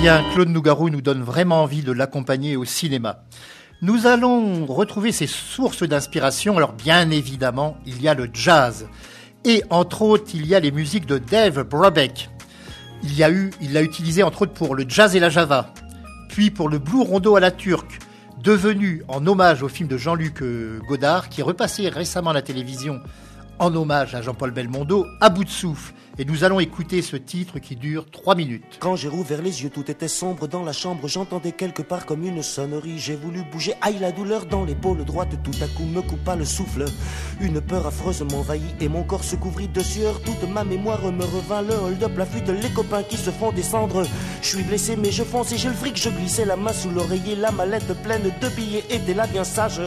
bien, 0.00 0.24
Claude 0.32 0.50
Nougarou 0.50 0.88
nous 0.88 1.00
donne 1.00 1.22
vraiment 1.22 1.64
envie 1.64 1.82
de 1.82 1.90
l'accompagner 1.90 2.56
au 2.56 2.64
cinéma. 2.64 3.24
Nous 3.82 4.06
allons 4.06 4.64
retrouver 4.66 5.10
ses 5.10 5.26
sources 5.26 5.82
d'inspiration. 5.82 6.58
Alors, 6.58 6.74
bien 6.74 7.10
évidemment, 7.10 7.76
il 7.86 8.00
y 8.00 8.06
a 8.06 8.14
le 8.14 8.30
jazz. 8.32 8.86
Et 9.44 9.64
entre 9.70 10.02
autres, 10.02 10.30
il 10.32 10.46
y 10.46 10.54
a 10.54 10.60
les 10.60 10.70
musiques 10.70 11.06
de 11.06 11.18
Dave 11.18 11.64
Brubeck. 11.64 12.30
Il 13.02 13.20
a 13.24 13.32
eu, 13.32 13.50
il 13.60 13.72
l'a 13.72 13.82
utilisé 13.82 14.22
entre 14.22 14.42
autres 14.42 14.54
pour 14.54 14.76
le 14.76 14.84
jazz 14.88 15.16
et 15.16 15.20
la 15.20 15.28
java 15.28 15.74
puis 16.28 16.50
pour 16.50 16.68
le 16.68 16.78
Blue 16.78 17.02
Rondo 17.02 17.36
à 17.36 17.40
la 17.40 17.50
turque, 17.50 17.98
devenu 18.42 19.02
en 19.08 19.26
hommage 19.26 19.62
au 19.62 19.68
film 19.68 19.88
de 19.88 19.96
Jean-Luc 19.96 20.42
euh, 20.42 20.78
Godard, 20.88 21.28
qui 21.28 21.40
est 21.40 21.44
repassé 21.44 21.88
récemment 21.88 22.30
à 22.30 22.34
la 22.34 22.42
télévision 22.42 23.00
en 23.58 23.74
hommage 23.74 24.14
à 24.14 24.22
Jean-Paul 24.22 24.50
Belmondo, 24.50 25.06
à 25.20 25.30
bout 25.30 25.44
de 25.44 25.50
souffle. 25.50 25.92
Et 26.20 26.24
nous 26.24 26.42
allons 26.42 26.58
écouter 26.58 27.00
ce 27.00 27.16
titre 27.16 27.60
qui 27.60 27.76
dure 27.76 28.10
trois 28.10 28.34
minutes. 28.34 28.78
Quand 28.80 28.96
j'ai 28.96 29.06
rouvert 29.06 29.40
les 29.40 29.62
yeux, 29.62 29.70
tout 29.70 29.88
était 29.88 30.08
sombre 30.08 30.48
dans 30.48 30.64
la 30.64 30.72
chambre. 30.72 31.06
J'entendais 31.06 31.52
quelque 31.52 31.82
part 31.82 32.06
comme 32.06 32.24
une 32.24 32.42
sonnerie. 32.42 32.98
J'ai 32.98 33.14
voulu 33.14 33.44
bouger, 33.52 33.74
aïe 33.82 33.98
la 34.00 34.10
douleur 34.10 34.46
dans 34.46 34.64
l'épaule 34.64 35.04
droite. 35.04 35.28
Tout 35.44 35.62
à 35.62 35.68
coup 35.68 35.84
me 35.84 36.02
coupa 36.02 36.34
le 36.34 36.44
souffle. 36.44 36.86
Une 37.40 37.60
peur 37.60 37.86
affreuse 37.86 38.22
m'envahit 38.32 38.74
et 38.80 38.88
mon 38.88 39.04
corps 39.04 39.22
se 39.22 39.36
couvrit 39.36 39.68
de 39.68 39.80
sueur. 39.80 40.20
Toute 40.22 40.42
ma 40.50 40.64
mémoire 40.64 41.00
me 41.12 41.24
revint. 41.24 41.62
Le 41.62 41.74
hold-up, 41.74 42.18
la 42.18 42.26
fuite, 42.26 42.48
les 42.48 42.70
copains 42.70 43.04
qui 43.04 43.16
se 43.16 43.30
font 43.30 43.52
descendre. 43.52 44.04
Je 44.42 44.48
suis 44.48 44.64
blessé, 44.64 44.96
mais 44.96 45.12
je 45.12 45.22
fonce 45.22 45.52
et 45.52 45.56
j'ai 45.56 45.68
le 45.68 45.74
fric. 45.74 45.96
Je 45.96 46.10
glissais 46.10 46.44
la 46.44 46.56
main 46.56 46.72
sous 46.72 46.90
l'oreiller. 46.90 47.36
La 47.36 47.52
mallette 47.52 47.94
pleine 48.02 48.32
de 48.40 48.48
billets 48.48 48.84
était 48.90 49.14
là 49.14 49.28
bien 49.28 49.44
sage. 49.44 49.82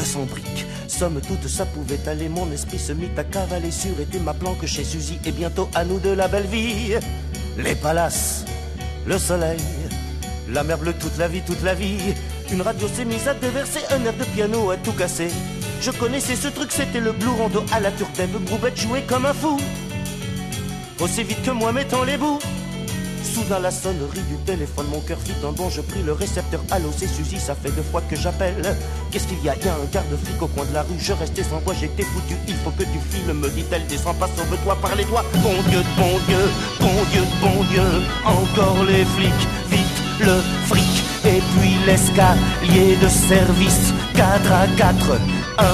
200 0.00 0.20
briques 0.30 0.66
Somme 0.88 1.20
toute, 1.20 1.46
ça 1.46 1.66
pouvait 1.66 2.00
aller. 2.08 2.30
Mon 2.30 2.50
esprit 2.52 2.78
se 2.78 2.92
mit 2.92 3.10
à 3.18 3.24
cavaler 3.24 3.70
sur 3.70 4.00
était 4.00 4.18
ma 4.18 4.32
planque 4.32 4.64
chez 4.64 4.82
Suzy. 4.82 5.18
Et 5.26 5.30
bientôt 5.30 5.68
à 5.74 5.84
nous 5.84 5.98
de 5.98 6.08
la 6.08 6.26
belle 6.26 6.46
vie. 6.46 6.94
Les 7.58 7.74
palaces, 7.74 8.46
le 9.06 9.18
soleil, 9.18 9.60
la 10.48 10.64
mer 10.64 10.78
bleue 10.78 10.94
toute 10.94 11.18
la 11.18 11.28
vie, 11.28 11.42
toute 11.42 11.62
la 11.62 11.74
vie. 11.74 12.14
Une 12.50 12.62
radio 12.62 12.88
s'est 12.88 13.04
mise 13.04 13.28
à 13.28 13.34
déverser 13.34 13.80
un 13.90 14.02
air 14.04 14.14
de 14.14 14.24
piano 14.24 14.70
à 14.70 14.78
tout 14.78 14.92
casser. 14.92 15.28
Je 15.82 15.90
connaissais 15.90 16.36
ce 16.36 16.48
truc, 16.48 16.72
c'était 16.72 17.00
le 17.00 17.12
blue 17.12 17.28
rondo 17.28 17.62
à 17.70 17.80
la 17.80 17.92
turtaine. 17.92 18.30
Groubette 18.46 18.80
jouait 18.80 19.04
comme 19.06 19.26
un 19.26 19.34
fou. 19.34 19.58
Aussi 20.98 21.24
vite 21.24 21.42
que 21.42 21.50
moi 21.50 21.72
mettant 21.72 22.04
les 22.04 22.16
bouts. 22.16 22.38
Soudain 23.40 23.60
la 23.60 23.70
sonnerie 23.70 24.22
du 24.28 24.36
téléphone, 24.44 24.86
mon 24.92 25.00
cœur 25.00 25.18
fit 25.18 25.32
un 25.46 25.52
bond, 25.52 25.70
je 25.70 25.80
pris 25.80 26.02
le 26.02 26.12
récepteur. 26.12 26.60
Allô, 26.70 26.90
c'est 26.94 27.06
Suzy, 27.06 27.38
ça 27.38 27.54
fait 27.54 27.70
deux 27.70 27.84
fois 27.90 28.02
que 28.02 28.14
j'appelle. 28.14 28.76
Qu'est-ce 29.10 29.26
qu'il 29.28 29.42
y 29.42 29.48
a? 29.48 29.54
Y 29.56 29.68
a 29.68 29.74
un 29.74 29.86
garde-flic 29.92 30.42
au 30.42 30.46
coin 30.48 30.66
de 30.66 30.74
la 30.74 30.82
rue, 30.82 30.98
je 30.98 31.12
restais 31.12 31.42
sans 31.42 31.58
voix, 31.60 31.74
j'étais 31.78 32.02
foutu. 32.02 32.36
Il 32.48 32.56
faut 32.56 32.70
que 32.70 32.82
tu 32.82 32.98
filmes, 33.10 33.32
me 33.38 33.48
dit-elle, 33.48 33.86
descends 33.86 34.14
pas, 34.14 34.28
sauve-toi 34.36 34.76
par 34.82 34.94
les 34.94 35.04
doigts. 35.04 35.24
Bon 35.42 35.54
Dieu, 35.68 35.82
bon 35.96 36.18
Dieu, 36.28 36.50
bon 36.80 37.04
Dieu, 37.12 37.22
bon 37.40 37.64
Dieu, 37.70 37.82
encore 38.26 38.84
les 38.84 39.04
flics, 39.04 39.48
vite 39.70 40.02
le 40.20 40.40
fric. 40.66 41.02
Et 41.24 41.40
puis 41.40 41.76
l'escalier 41.86 42.96
de 42.96 43.08
service, 43.08 43.94
4 44.16 44.52
à 44.52 44.66
4, 44.76 45.18
1, 45.58 45.64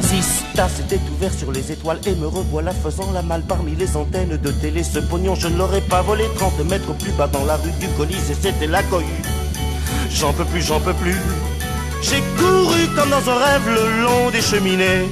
6, 0.00 0.44
c'était 0.76 1.00
ouvert 1.12 1.32
sur 1.32 1.52
les 1.52 1.72
étoiles 1.72 2.00
et 2.06 2.14
me 2.14 2.26
revoilà 2.26 2.72
faisant 2.72 3.10
la 3.12 3.22
malle 3.22 3.42
parmi 3.42 3.74
les 3.76 3.96
antennes 3.96 4.36
de 4.36 4.50
télé. 4.50 4.82
Ce 4.82 4.98
pognon, 4.98 5.34
je 5.34 5.48
ne 5.48 5.56
l'aurais 5.56 5.80
pas 5.80 6.02
volé 6.02 6.24
30 6.36 6.64
mètres 6.68 6.92
plus 6.94 7.12
bas 7.12 7.28
dans 7.28 7.44
la 7.44 7.56
rue 7.56 7.72
du 7.80 7.88
Colis 7.96 8.16
et 8.30 8.34
c'était 8.34 8.66
la 8.66 8.82
cohue. 8.84 9.22
J'en 10.10 10.32
peux 10.32 10.44
plus, 10.44 10.62
j'en 10.62 10.80
peux 10.80 10.94
plus. 10.94 11.16
J'ai 12.02 12.22
couru 12.36 12.86
comme 12.94 13.10
dans 13.10 13.30
un 13.30 13.38
rêve 13.44 13.68
le 13.68 14.02
long 14.02 14.30
des 14.30 14.42
cheminées. 14.42 15.08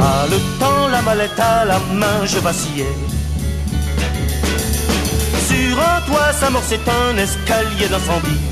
Ah, 0.00 0.24
le 0.30 0.38
temps, 0.58 0.88
la 0.90 1.02
mallette 1.02 1.38
à 1.38 1.64
la 1.64 1.78
main, 1.78 2.24
je 2.24 2.38
vacillais. 2.38 2.96
Sur 5.46 5.78
un 5.78 6.00
toit, 6.02 6.32
s'amorçait 6.32 6.80
un 6.88 7.16
escalier 7.16 7.88
d'incendie. 7.88 8.51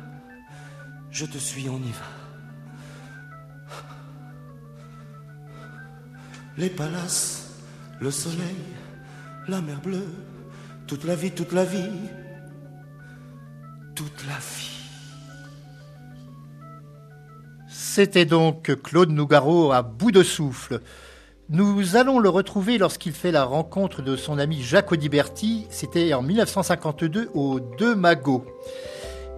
Je 1.11 1.25
te 1.25 1.37
suis, 1.37 1.67
on 1.67 1.77
y 1.77 1.91
va. 1.91 2.05
Les 6.57 6.69
palaces, 6.69 7.51
le 7.99 8.11
soleil, 8.11 8.55
la 9.47 9.61
mer 9.61 9.81
bleue, 9.81 10.07
toute 10.87 11.03
la 11.03 11.15
vie, 11.15 11.31
toute 11.31 11.51
la 11.51 11.65
vie, 11.65 11.89
toute 13.95 14.25
la 14.25 14.37
vie. 14.37 14.71
C'était 17.67 18.25
donc 18.25 18.73
Claude 18.81 19.09
Nougaro 19.09 19.71
à 19.73 19.81
bout 19.81 20.11
de 20.11 20.23
souffle. 20.23 20.79
Nous 21.49 21.97
allons 21.97 22.19
le 22.19 22.29
retrouver 22.29 22.77
lorsqu'il 22.77 23.11
fait 23.11 23.31
la 23.31 23.43
rencontre 23.43 24.01
de 24.01 24.15
son 24.15 24.39
ami 24.39 24.61
Jacques 24.61 24.93
Audiberti. 24.93 25.67
C'était 25.69 26.13
en 26.13 26.21
1952 26.21 27.29
au 27.33 27.59
Deux 27.59 27.95
Magots. 27.95 28.45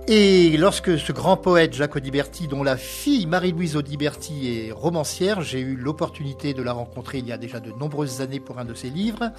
Et 0.08 0.58
lorsque 0.58 1.00
ce 1.00 1.14
grand 1.14 1.38
poète 1.38 1.74
Jacques 1.74 1.96
Audiberti, 1.96 2.50
dont 2.50 2.62
la 2.62 2.76
fille 2.76 3.26
Marie-Louise 3.26 3.78
Audiberti 3.78 4.50
est 4.50 4.74
romancière, 4.74 5.40
j'ai 5.42 5.62
eu 5.62 5.78
l'opportunité 5.78 6.54
de 6.54 6.62
la 6.62 6.74
rencontrer 6.74 7.20
il 7.20 7.28
y 7.28 7.32
a 7.32 7.38
déjà 7.38 7.62
de 7.62 7.72
nombreuses 7.72 8.20
années 8.20 8.42
pour 8.42 8.60
un 8.60 8.66
de 8.66 8.74
ses 8.74 8.90
livres. 8.90 9.32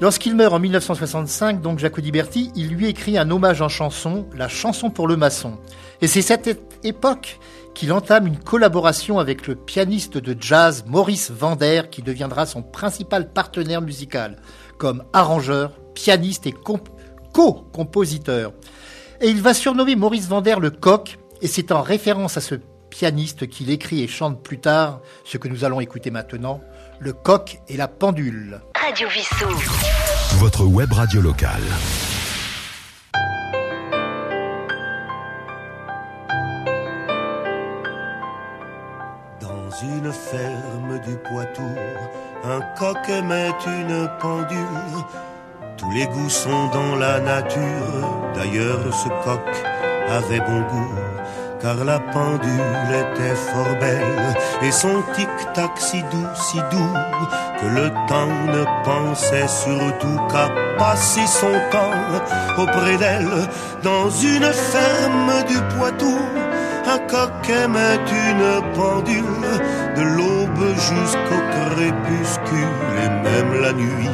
Lorsqu'il 0.00 0.36
meurt 0.36 0.54
en 0.54 0.60
1965, 0.60 1.60
donc 1.60 1.80
Jacques 1.80 1.98
Audiberti, 1.98 2.52
il 2.54 2.68
lui 2.68 2.86
écrit 2.86 3.18
un 3.18 3.32
hommage 3.32 3.62
en 3.62 3.68
chanson, 3.68 4.28
la 4.32 4.46
chanson 4.46 4.90
pour 4.90 5.08
le 5.08 5.16
maçon. 5.16 5.58
Et 6.00 6.06
c'est 6.06 6.22
cette 6.22 6.60
époque 6.84 7.40
qu'il 7.74 7.92
entame 7.92 8.28
une 8.28 8.38
collaboration 8.38 9.18
avec 9.18 9.48
le 9.48 9.56
pianiste 9.56 10.18
de 10.18 10.36
jazz 10.40 10.84
Maurice 10.86 11.32
Vander, 11.32 11.82
qui 11.90 12.02
deviendra 12.02 12.46
son 12.46 12.62
principal 12.62 13.32
partenaire 13.32 13.82
musical, 13.82 14.36
comme 14.78 15.02
arrangeur, 15.12 15.72
pianiste 15.94 16.46
et 16.46 16.54
co-compositeur. 17.32 18.52
Et 19.22 19.28
il 19.28 19.42
va 19.42 19.52
surnommer 19.52 19.96
Maurice 19.96 20.28
Vander 20.28 20.56
le 20.58 20.70
coq, 20.70 21.18
et 21.42 21.46
c'est 21.46 21.72
en 21.72 21.82
référence 21.82 22.38
à 22.38 22.40
ce 22.40 22.54
pianiste 22.88 23.46
qu'il 23.48 23.70
écrit 23.70 24.02
et 24.02 24.08
chante 24.08 24.42
plus 24.42 24.58
tard 24.58 25.00
ce 25.24 25.36
que 25.36 25.46
nous 25.46 25.62
allons 25.62 25.78
écouter 25.78 26.10
maintenant, 26.10 26.62
le 27.00 27.12
coq 27.12 27.60
et 27.68 27.76
la 27.76 27.86
pendule. 27.86 28.62
Radio 28.74 29.08
Vissou. 29.08 29.46
Votre 30.38 30.64
web 30.64 30.90
radio 30.90 31.20
locale. 31.20 31.60
Dans 39.42 39.70
une 39.82 40.12
ferme 40.12 40.98
du 41.06 41.16
Poitou, 41.28 41.62
un 42.44 42.60
coq 42.78 42.96
aimait 43.10 43.50
une 43.66 44.08
pendule 44.18 45.04
tous 45.80 45.90
les 45.92 46.06
goûts 46.06 46.28
sont 46.28 46.66
dans 46.74 46.96
la 46.96 47.20
nature, 47.20 48.32
d'ailleurs 48.34 48.84
ce 48.92 49.08
coq 49.24 49.40
avait 50.10 50.40
bon 50.40 50.60
goût, 50.70 50.94
car 51.62 51.76
la 51.84 51.98
pendule 51.98 52.90
était 53.02 53.34
fort 53.34 53.76
belle, 53.80 54.36
et 54.62 54.70
son 54.70 55.02
tic-tac 55.14 55.70
si 55.76 56.02
doux, 56.02 56.28
si 56.34 56.58
doux, 56.70 56.94
que 57.60 57.66
le 57.66 57.88
temps 58.08 58.36
ne 58.54 58.64
pensait 58.84 59.48
surtout 59.48 60.20
qu'à 60.30 60.50
passer 60.76 61.26
son 61.26 61.54
temps 61.70 62.62
auprès 62.62 62.98
d'elle, 62.98 63.48
dans 63.82 64.10
une 64.10 64.52
ferme 64.52 65.32
du 65.48 65.56
Poitou. 65.76 66.18
Un 66.86 66.98
coq 66.98 67.48
aimait 67.48 68.00
une 68.28 68.74
pendule, 68.74 69.24
de 69.96 70.02
l'aube 70.02 70.74
jusqu'au 70.74 71.42
crépuscule, 71.74 72.96
et 73.04 73.08
même 73.08 73.62
la 73.62 73.72
nuit, 73.72 74.10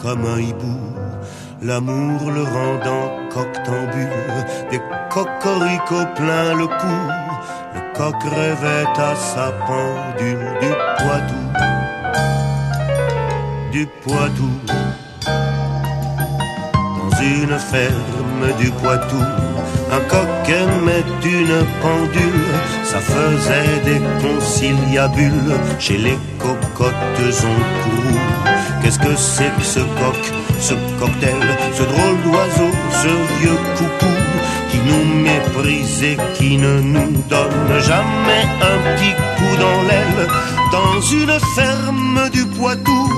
comme 0.00 0.24
un 0.24 0.38
hibou 0.38 0.95
l'amour 1.62 2.30
le 2.30 2.42
rendant 2.42 3.10
coctambule, 3.30 4.08
des 4.70 4.80
cocoricots 5.10 6.14
plein 6.14 6.54
le 6.54 6.66
cou, 6.66 6.96
le 7.74 7.80
coq 7.94 8.14
rêvait 8.24 8.86
à 8.96 9.14
sa 9.14 9.52
pendule. 9.66 10.46
Du 10.60 10.72
Poitou, 10.98 11.42
du 13.72 13.86
Poitou. 14.02 14.50
Dans 16.74 17.22
une 17.22 17.58
ferme 17.58 18.52
du 18.58 18.70
Poitou, 18.72 19.22
un 19.92 20.00
coq 20.08 20.48
aimait 20.48 21.04
une 21.24 21.64
pendule, 21.82 22.54
ça 22.84 22.98
faisait 22.98 23.80
des 23.84 24.00
conciliabules. 24.20 25.54
Chez 25.78 25.98
les 25.98 26.18
cocottes 26.38 26.92
courroux. 27.14 28.20
Qu'est-ce 28.82 28.98
que 28.98 29.16
c'est 29.16 29.50
que 29.56 29.62
ce 29.62 29.80
coq, 29.80 30.32
ce 30.60 30.74
cocktail, 30.98 31.40
ce 31.72 31.82
drôle 31.82 32.20
d'oiseau, 32.24 32.70
ce 33.02 33.08
vieux 33.40 33.58
coucou 33.76 34.12
qui 34.70 34.78
nous 34.78 35.04
méprise 35.22 36.02
et 36.02 36.16
qui 36.34 36.56
ne 36.58 36.80
nous 36.80 37.22
donne 37.28 37.80
jamais 37.80 38.44
un 38.60 38.96
petit 38.96 39.14
coup 39.36 39.56
dans 39.58 39.82
l'aile 39.88 40.28
dans 40.72 41.00
une 41.00 41.38
ferme 41.54 42.28
du 42.32 42.44
Poitou, 42.44 43.08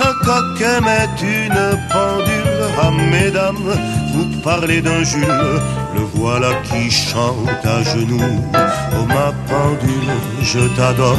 un 0.00 0.24
coq 0.24 0.60
aimait 0.60 1.08
une 1.22 1.78
pendule. 1.90 2.58
Ah, 2.80 2.90
mesdames, 2.90 3.74
vous 4.12 4.40
parlez 4.42 4.80
d'un 4.80 5.02
Jules, 5.02 5.60
le 5.96 6.02
voilà 6.14 6.50
qui 6.64 6.90
chante 6.90 7.64
à 7.64 7.82
genoux. 7.82 8.44
Oh, 8.54 9.04
ma 9.06 9.32
pendule, 9.48 10.12
je 10.42 10.60
t'adore. 10.76 11.16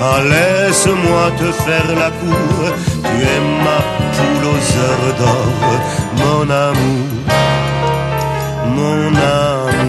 Ah, 0.00 0.20
laisse-moi 0.32 1.24
te 1.38 1.50
faire 1.64 1.88
la 2.02 2.10
cour. 2.10 2.74
Tu 3.02 3.16
es 3.32 3.40
ma 3.64 3.80
poule 4.16 4.46
aux 4.52 4.64
heures 4.80 5.14
d'or, 5.18 5.46
mon 6.20 6.50
amour, 6.50 7.08
mon 8.76 9.08
amour. 9.16 9.81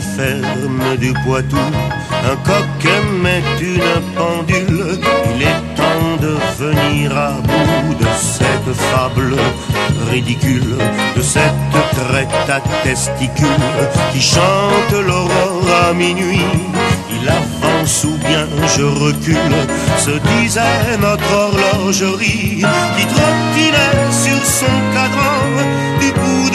Ferme 0.00 0.96
du 0.98 1.12
Poitou, 1.24 1.56
un 1.56 2.36
coq 2.36 2.84
aimait 2.84 3.42
une 3.60 4.14
pendule. 4.16 4.98
Il 5.34 5.42
est 5.42 5.74
temps 5.76 6.16
de 6.20 6.36
venir 6.58 7.16
à 7.16 7.32
bout 7.32 7.94
de 7.94 8.06
cette 8.16 8.74
fable 8.74 9.36
ridicule, 10.10 10.76
de 11.16 11.22
cette 11.22 11.42
crête 11.92 12.50
à 12.50 12.60
testicules 12.82 13.46
qui 14.12 14.20
chante 14.20 14.92
l'aurore 15.06 15.68
à 15.88 15.92
minuit. 15.92 16.46
Il 17.12 17.28
avance 17.28 18.04
ou 18.04 18.16
bien 18.26 18.46
je 18.76 18.82
recule, 18.82 19.56
se 19.98 20.12
disait 20.32 20.96
notre 21.00 21.32
horlogerie 21.32 22.62
qui 22.96 23.06
trottinait 23.06 24.10
sur 24.10 24.44
son 24.44 24.76
cadran 24.94 25.40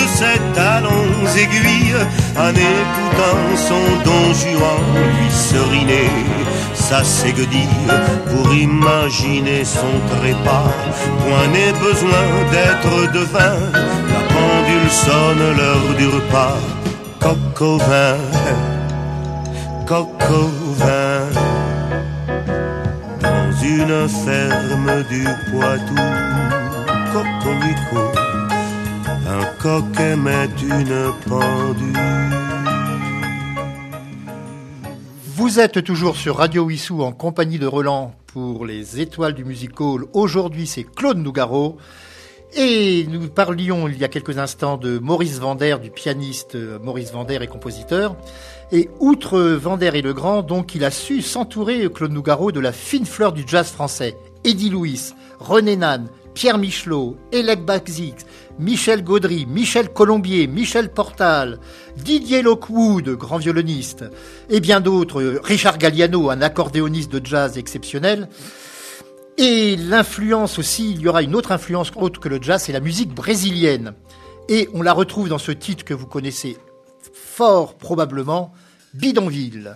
ses 0.08 0.40
talons 0.54 1.26
aiguilles 1.36 1.96
en 2.38 2.50
écoutant 2.50 3.46
son 3.56 3.86
don 4.04 4.34
Juan 4.34 4.82
lui 5.18 5.32
seriner 5.32 6.10
sa 6.74 7.04
séguedille 7.04 7.88
pour 8.32 8.54
imaginer 8.54 9.64
son 9.66 9.94
trépas. 10.16 10.72
Point 11.20 11.48
n'est 11.54 11.74
besoin 11.88 12.26
d'être 12.52 13.12
devin, 13.14 13.58
la 14.14 14.22
pendule 14.34 14.92
sonne 14.92 15.46
l'heure 15.58 15.96
du 15.98 16.08
repas. 16.08 16.58
Coq 17.20 17.62
au 17.62 17.78
vin, 17.78 18.18
coq 19.88 20.24
au 20.30 20.50
vin, 20.76 21.22
dans 23.20 23.52
une 23.64 24.08
ferme 24.08 25.04
du 25.10 25.24
Poitou, 25.50 25.96
cocorico, 27.12 28.02
un 28.20 28.25
Vous 35.36 35.60
êtes 35.60 35.84
toujours 35.84 36.18
sur 36.18 36.36
Radio 36.36 36.66
Wissou 36.66 37.02
en 37.02 37.12
compagnie 37.12 37.58
de 37.58 37.66
Roland 37.66 38.14
pour 38.28 38.68
les 38.68 39.02
étoiles 39.02 39.34
du 39.34 39.44
music 39.44 39.82
hall. 39.82 40.06
Aujourd'hui, 40.14 40.68
c'est 40.68 40.84
Claude 40.84 41.18
Nougaro. 41.18 41.78
Et 42.54 43.08
nous 43.10 43.28
parlions 43.28 43.88
il 43.88 43.98
y 43.98 44.04
a 44.04 44.08
quelques 44.08 44.38
instants 44.38 44.78
de 44.78 45.00
Maurice 45.00 45.40
Vander, 45.40 45.78
du 45.82 45.90
pianiste 45.90 46.56
Maurice 46.84 47.12
Vander 47.12 47.40
et 47.42 47.48
compositeur. 47.48 48.16
Et 48.72 48.88
outre 49.00 49.40
Vander 49.40 49.90
et 49.96 50.04
Legrand, 50.04 50.44
donc, 50.44 50.76
il 50.76 50.86
a 50.86 50.92
su 50.92 51.24
s'entourer, 51.24 51.90
Claude 51.92 52.12
Nougaro, 52.12 52.52
de 52.52 52.60
la 52.60 52.72
fine 52.72 53.08
fleur 53.08 53.34
du 53.34 53.44
jazz 53.48 53.72
français. 53.72 54.16
Eddie 54.44 54.70
Louis, 54.70 55.14
René 55.40 55.76
Nann, 55.76 56.08
Pierre 56.36 56.58
Michelot, 56.60 57.18
Elec 57.32 57.66
Baxix, 57.66 58.26
Michel 58.60 59.04
Gaudry, 59.04 59.46
Michel 59.46 59.90
Colombier, 59.90 60.48
Michel 60.48 60.90
Portal, 60.90 61.60
Didier 61.98 62.42
Lockwood, 62.42 63.10
grand 63.10 63.38
violoniste, 63.38 64.06
et 64.50 64.60
bien 64.60 64.80
d'autres, 64.80 65.40
Richard 65.44 65.78
Galliano, 65.78 66.30
un 66.30 66.42
accordéoniste 66.42 67.12
de 67.12 67.26
jazz 67.26 67.58
exceptionnel. 67.58 68.30
Et 69.38 69.76
l'influence 69.76 70.58
aussi, 70.60 70.92
il 70.92 71.02
y 71.02 71.08
aura 71.08 71.22
une 71.22 71.36
autre 71.36 71.52
influence 71.52 71.92
autre 71.96 72.22
que 72.22 72.30
le 72.30 72.42
jazz, 72.42 72.64
c'est 72.64 72.72
la 72.72 72.80
musique 72.80 73.14
brésilienne. 73.14 73.94
Et 74.48 74.70
on 74.74 74.82
la 74.82 74.94
retrouve 74.94 75.28
dans 75.28 75.38
ce 75.38 75.52
titre 75.52 75.84
que 75.84 75.94
vous 75.94 76.08
connaissez 76.08 76.58
fort 77.14 77.76
probablement, 77.76 78.54
Bidonville. 78.94 79.76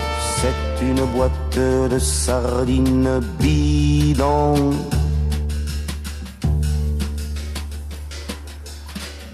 une 0.81 1.05
boîte 1.05 1.57
de 1.89 1.99
sardines 1.99 3.21
bidon. 3.39 4.73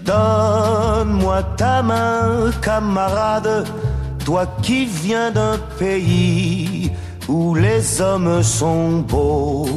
Donne-moi 0.04 1.42
ta 1.56 1.82
main, 1.82 2.50
camarade, 2.62 3.66
toi 4.24 4.46
qui 4.62 4.86
viens 4.86 5.30
d'un 5.30 5.58
pays 5.78 6.90
où 7.28 7.54
les 7.54 8.00
hommes 8.00 8.42
sont 8.42 9.00
beaux. 9.00 9.68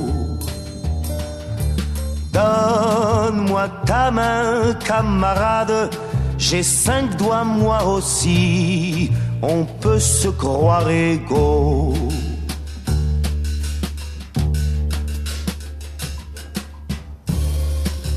Donne-moi 2.31 3.67
ta 3.86 4.10
main, 4.10 4.73
camarade, 4.86 5.89
j'ai 6.38 6.63
cinq 6.63 7.17
doigts 7.17 7.43
moi 7.43 7.84
aussi, 7.86 9.12
on 9.41 9.65
peut 9.65 9.99
se 9.99 10.27
croire 10.27 10.89
égaux. 10.89 11.93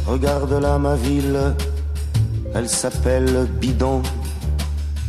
Regarde 0.07 0.53
là 0.53 0.79
ma 0.79 0.95
ville, 0.95 1.55
elle 2.55 2.69
s'appelle 2.69 3.49
Bidon, 3.61 4.03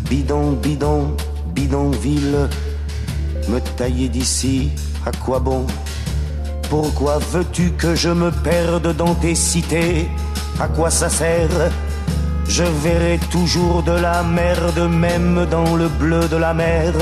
Bidon, 0.10 0.52
Bidon, 0.54 1.16
Bidonville. 1.54 2.50
Me 3.50 3.60
tailler 3.78 4.10
d'ici, 4.10 4.72
à 5.06 5.12
quoi 5.12 5.40
bon? 5.40 5.68
Pourquoi 6.70 7.20
veux-tu 7.32 7.72
que 7.74 7.94
je 7.94 8.10
me 8.10 8.32
perde 8.32 8.96
dans 8.96 9.14
tes 9.14 9.36
cités? 9.36 10.10
À 10.60 10.68
quoi 10.68 10.90
ça 10.90 11.10
sert 11.10 11.72
Je 12.48 12.64
verrai 12.64 13.20
toujours 13.32 13.84
de 13.84 13.92
la 13.92 14.24
merde, 14.24 14.88
même 14.90 15.46
dans 15.50 15.76
le 15.76 15.88
bleu 15.88 16.28
de 16.28 16.38
la 16.38 16.54
mer. 16.54 16.94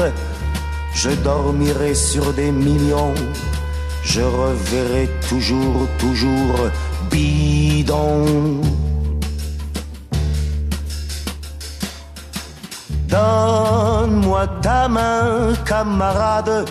Je 0.94 1.10
dormirai 1.10 1.96
sur 1.96 2.34
des 2.34 2.52
millions, 2.52 3.14
je 4.04 4.22
reverrai 4.22 5.10
toujours, 5.28 5.88
toujours 6.00 6.70
bidon. 7.10 8.62
Donne-moi 13.08 14.48
ta 14.62 14.88
main, 14.88 15.54
camarade, 15.66 16.66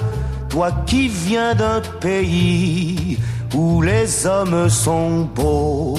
toi 0.48 0.70
qui 0.86 1.08
viens 1.08 1.54
d'un 1.54 1.80
pays 2.00 3.18
où 3.54 3.82
les 3.82 4.26
hommes 4.26 4.68
sont 4.68 5.28
beaux. 5.34 5.98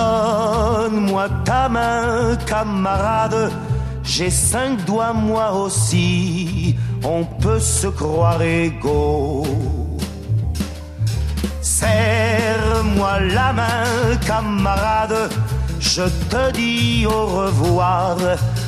Donne-moi 0.00 1.28
ta 1.44 1.68
main, 1.68 2.36
camarade, 2.46 3.50
j'ai 4.02 4.30
cinq 4.30 4.84
doigts 4.86 5.12
moi 5.12 5.52
aussi, 5.52 6.74
on 7.04 7.22
peut 7.42 7.60
se 7.60 7.88
croire 7.88 8.40
égaux. 8.40 9.46
Serre-moi 11.60 13.20
la 13.36 13.52
main, 13.52 14.16
camarade, 14.26 15.30
je 15.78 16.04
te 16.30 16.50
dis 16.52 17.06
au 17.06 17.26
revoir, 17.42 18.16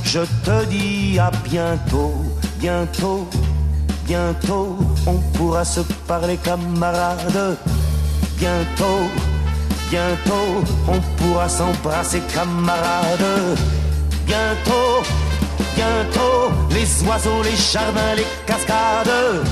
je 0.05 0.21
te 0.45 0.65
dis 0.67 1.19
à 1.19 1.31
bientôt, 1.51 2.15
bientôt, 2.61 3.27
bientôt, 4.07 4.77
on 5.07 5.17
pourra 5.35 5.65
se 5.65 5.81
parler, 6.07 6.37
camarade, 6.37 7.57
bientôt 8.39 9.32
Bientôt, 9.93 10.65
on 10.89 10.99
pourra 11.19 11.47
s'embrasser, 11.51 12.23
camarades. 12.33 13.59
Bientôt, 14.25 15.03
bientôt, 15.77 16.51
les 16.71 17.07
oiseaux, 17.07 17.43
les 17.43 17.55
jardins, 17.55 18.15
les 18.17 18.27
cascades. 18.47 19.45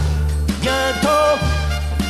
Bientôt, 0.62 1.36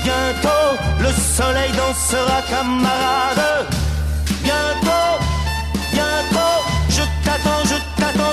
bientôt, 0.05 0.67
le 1.01 1.11
soleil 1.11 1.73
dansera, 1.73 2.43
camarade. 2.49 3.67
Bientôt, 4.45 5.19
bientôt, 5.93 6.57
je 6.89 7.03
t'attends, 7.25 7.65
je 7.65 8.01
t'attends, 8.01 8.30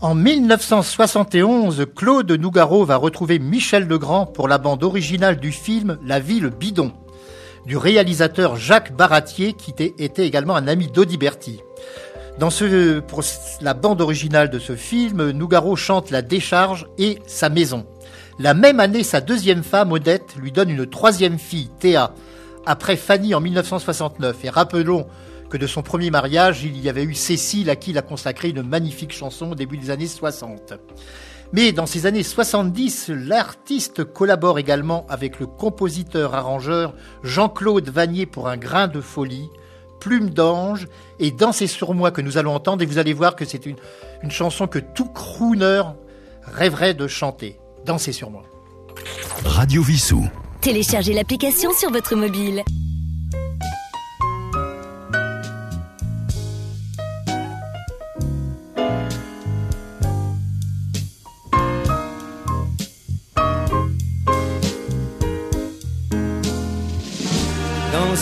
En 0.00 0.14
1971, 0.14 1.86
Claude 1.96 2.30
Nougaro 2.30 2.84
va 2.84 2.94
retrouver 2.94 3.40
Michel 3.40 3.88
Legrand 3.88 4.26
pour 4.26 4.46
la 4.46 4.58
bande 4.58 4.84
originale 4.84 5.40
du 5.40 5.50
film 5.50 5.98
La 6.04 6.20
ville 6.20 6.50
bidon, 6.50 6.92
du 7.66 7.76
réalisateur 7.76 8.54
Jacques 8.54 8.92
Baratier, 8.92 9.54
qui 9.54 9.74
était 9.98 10.24
également 10.24 10.54
un 10.54 10.68
ami 10.68 10.86
d'Audiberti. 10.86 11.58
Dans 12.38 12.50
pour 13.08 13.24
la 13.60 13.74
bande 13.74 14.00
originale 14.00 14.50
de 14.50 14.60
ce 14.60 14.76
film, 14.76 15.32
Nougaro 15.32 15.74
chante 15.74 16.12
La 16.12 16.22
décharge 16.22 16.86
et 16.96 17.18
Sa 17.26 17.48
maison. 17.48 17.84
La 18.38 18.54
même 18.54 18.78
année, 18.78 19.02
sa 19.02 19.20
deuxième 19.20 19.64
femme, 19.64 19.90
Odette, 19.90 20.36
lui 20.36 20.52
donne 20.52 20.70
une 20.70 20.86
troisième 20.86 21.40
fille, 21.40 21.70
Théa, 21.80 22.12
après 22.66 22.94
Fanny 22.94 23.34
en 23.34 23.40
1969. 23.40 24.44
Et 24.44 24.48
rappelons 24.48 25.08
que 25.48 25.56
de 25.56 25.66
son 25.66 25.82
premier 25.82 26.10
mariage, 26.10 26.62
il 26.64 26.80
y 26.80 26.88
avait 26.88 27.04
eu 27.04 27.14
Cécile 27.14 27.70
à 27.70 27.76
qui 27.76 27.90
il 27.90 27.98
a 27.98 28.02
consacré 28.02 28.50
une 28.50 28.62
magnifique 28.62 29.12
chanson 29.12 29.52
au 29.52 29.54
début 29.54 29.78
des 29.78 29.90
années 29.90 30.06
60. 30.06 30.74
Mais 31.52 31.72
dans 31.72 31.86
ces 31.86 32.04
années 32.04 32.22
70, 32.22 33.08
l'artiste 33.08 34.04
collabore 34.04 34.58
également 34.58 35.06
avec 35.08 35.40
le 35.40 35.46
compositeur-arrangeur 35.46 36.94
Jean-Claude 37.22 37.88
Vanier 37.88 38.26
pour 38.26 38.48
un 38.48 38.58
grain 38.58 38.88
de 38.88 39.00
folie, 39.00 39.48
Plume 39.98 40.30
d'ange 40.30 40.86
et 41.18 41.30
Danser 41.30 41.66
sur 41.66 41.94
moi 41.94 42.10
que 42.10 42.20
nous 42.20 42.38
allons 42.38 42.54
entendre 42.54 42.82
et 42.82 42.86
vous 42.86 42.98
allez 42.98 43.14
voir 43.14 43.34
que 43.34 43.44
c'est 43.44 43.66
une, 43.66 43.76
une 44.22 44.30
chanson 44.30 44.66
que 44.66 44.78
tout 44.78 45.06
crooner 45.06 45.82
rêverait 46.42 46.94
de 46.94 47.06
chanter. 47.06 47.58
Danser 47.84 48.12
sur 48.12 48.30
moi. 48.30 48.44
Radio 49.44 49.82
Vissou. 49.82 50.28
Téléchargez 50.60 51.14
l'application 51.14 51.72
sur 51.72 51.90
votre 51.90 52.14
mobile. 52.14 52.62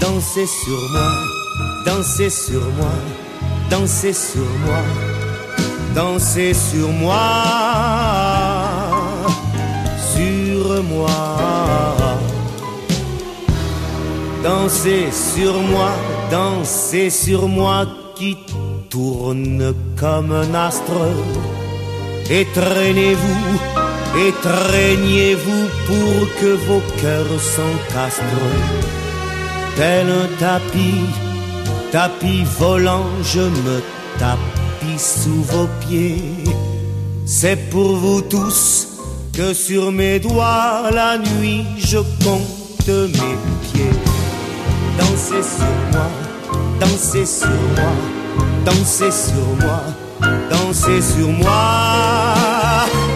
Dansez 0.00 0.46
sur 0.46 0.80
moi, 0.92 1.12
dansez 1.84 2.30
sur 2.30 2.62
moi, 2.78 2.94
dansez 3.70 4.12
sur 4.12 4.48
moi, 4.64 4.82
dansez 5.94 6.54
sur 6.54 6.88
moi, 6.88 7.18
sur 10.14 10.82
moi. 10.84 11.40
Dansez 14.42 15.10
sur 15.12 15.52
moi, 15.60 15.90
dansez 16.30 17.10
sur 17.10 17.46
moi 17.46 17.84
qui 18.14 18.38
tourne 18.88 19.74
comme 19.98 20.32
un 20.32 20.54
astre. 20.54 21.02
Et 22.30 22.46
traînez-vous 22.54 23.60
pour 25.86 26.28
que 26.40 26.52
vos 26.66 26.82
cœurs 27.02 27.40
s'encastrent 27.54 28.99
tel 29.80 30.10
un 30.10 30.28
tapis, 30.38 31.08
tapis 31.90 32.44
volant, 32.58 33.06
je 33.22 33.40
me 33.64 33.76
tapis 34.18 34.98
sous 34.98 35.42
vos 35.52 35.68
pieds. 35.80 36.22
C'est 37.24 37.56
pour 37.70 37.96
vous 37.96 38.20
tous 38.20 38.88
que 39.32 39.54
sur 39.54 39.90
mes 39.90 40.18
doigts 40.18 40.90
la 40.92 41.16
nuit 41.16 41.64
je 41.78 41.96
compte 42.22 42.88
mes 43.16 43.36
pieds. 43.64 43.96
Dansez 44.98 45.44
sur 45.56 45.76
moi, 45.92 46.08
dansez 46.80 47.24
sur 47.24 47.60
moi, 47.76 47.92
dansez 48.66 49.12
sur 49.24 49.46
moi, 49.62 49.80
dansez 50.50 51.00
sur 51.00 51.28
moi. 51.28 51.54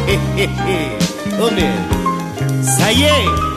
Hé 0.08 0.18
hé 0.38 0.48
hé, 0.68 0.82
oh 1.42 1.50
ça 2.62 2.92
y 2.92 3.02
est. 3.02 3.53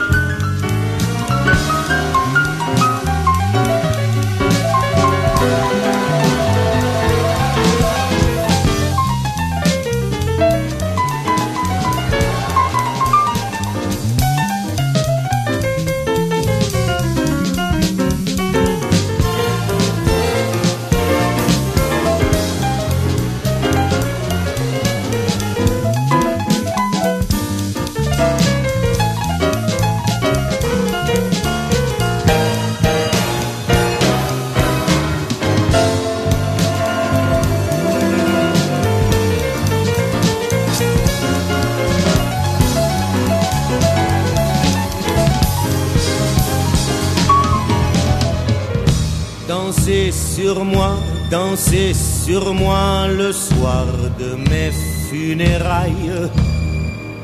dansez 51.58 51.94
sur 51.94 52.54
moi 52.54 53.08
le 53.08 53.32
soir 53.32 53.86
de 54.18 54.36
mes 54.50 54.70
funérailles. 55.10 56.30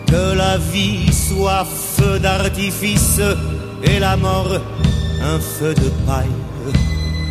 Que 0.06 0.36
la 0.36 0.58
vie 0.58 1.12
soit 1.12 1.64
feu 1.96 2.18
d'artifice 2.18 3.20
et 3.82 3.98
la 3.98 4.16
mort 4.16 4.60
un 5.22 5.38
feu 5.38 5.74
de 5.74 5.90
paille. 6.06 6.40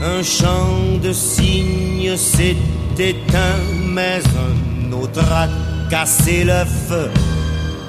Un 0.03 0.23
chant 0.23 0.99
de 1.01 1.13
cygne 1.13 2.15
s'est 2.17 2.57
éteint, 2.97 3.63
mais 3.87 4.21
un 4.47 4.91
autre 4.93 5.23
a 5.31 5.47
cassé 5.89 6.45
feu. 6.87 7.09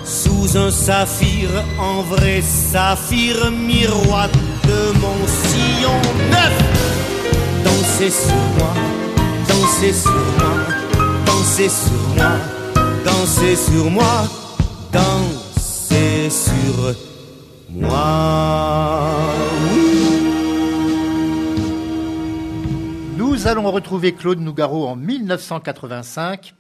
Sous 0.05 0.57
un 0.57 0.71
saphir, 0.71 1.49
en 1.79 2.03
vrai 2.03 2.43
saphir, 2.43 3.51
miroir 3.51 4.29
de 4.65 4.99
mon 4.99 5.19
sillon 5.27 6.01
neuf. 6.31 6.57
Dansez 7.65 8.11
sur 8.11 8.35
moi, 8.59 8.75
dansez 9.65 9.93
sur 9.95 10.13
moi, 10.13 10.53
dansez 11.25 11.69
sur 11.71 12.17
moi, 12.17 12.33
dansez 13.03 13.57
sur 13.57 13.91
moi, 13.91 14.29
sur 16.31 16.95
moi. 17.71 19.21
Nous 23.17 23.47
allons 23.47 23.71
retrouver 23.71 24.13
Claude 24.13 24.41
Nougaro 24.41 24.87
en 24.87 24.97
1985. 24.97 26.55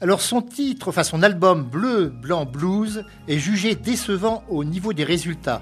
Alors 0.00 0.22
son 0.22 0.40
titre, 0.40 0.88
enfin 0.88 1.02
son 1.02 1.22
album 1.22 1.64
Bleu, 1.64 2.06
Blanc, 2.08 2.46
Blues 2.46 3.04
est 3.28 3.38
jugé 3.38 3.74
décevant 3.74 4.44
au 4.48 4.64
niveau 4.64 4.94
des 4.94 5.04
résultats. 5.04 5.60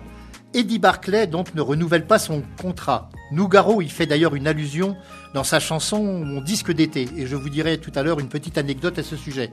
Eddie 0.54 0.78
Barclay 0.78 1.26
donc 1.26 1.54
ne 1.54 1.61
renouvelle 1.61 2.06
pas 2.06 2.18
son 2.18 2.42
contrat. 2.61 3.11
Nougaro 3.32 3.82
y 3.82 3.88
fait 3.88 4.06
d'ailleurs 4.06 4.34
une 4.34 4.46
allusion 4.46 4.96
dans 5.34 5.44
sa 5.44 5.61
chanson 5.61 6.24
Mon 6.24 6.40
disque 6.40 6.72
d'été 6.72 7.08
et 7.16 7.26
je 7.26 7.37
vous 7.37 7.50
dirai 7.50 7.78
tout 7.78 7.92
à 7.94 8.02
l'heure 8.02 8.20
une 8.20 8.28
petite 8.28 8.56
anecdote 8.56 8.98
à 8.98 9.02
ce 9.02 9.16
sujet. 9.16 9.52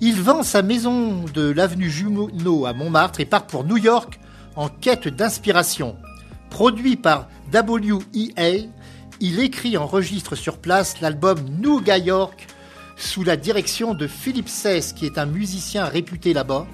Il 0.00 0.20
vend 0.20 0.42
sa 0.42 0.62
maison 0.62 1.24
de 1.34 1.50
l'avenue 1.50 1.90
Jumeau 1.90 2.66
à 2.66 2.72
Montmartre 2.72 3.20
et 3.20 3.26
part 3.26 3.46
pour 3.46 3.64
New 3.64 3.76
York 3.76 4.20
en 4.56 4.68
quête 4.68 5.08
d'inspiration. 5.08 5.96
Produit 6.50 6.96
par 6.96 7.28
WEA, 7.52 8.68
il 9.20 9.40
écrit 9.40 9.74
et 9.74 9.78
enregistre 9.78 10.34
sur 10.34 10.58
place 10.58 11.00
l'album 11.00 11.38
Nouga 11.60 11.98
York 11.98 12.46
sous 12.96 13.24
la 13.24 13.36
direction 13.36 13.94
de 13.94 14.06
Philippe 14.06 14.48
Sess, 14.48 14.92
qui 14.92 15.06
est 15.06 15.18
un 15.18 15.26
musicien 15.26 15.84
réputé 15.84 16.34
là-bas, 16.34 16.66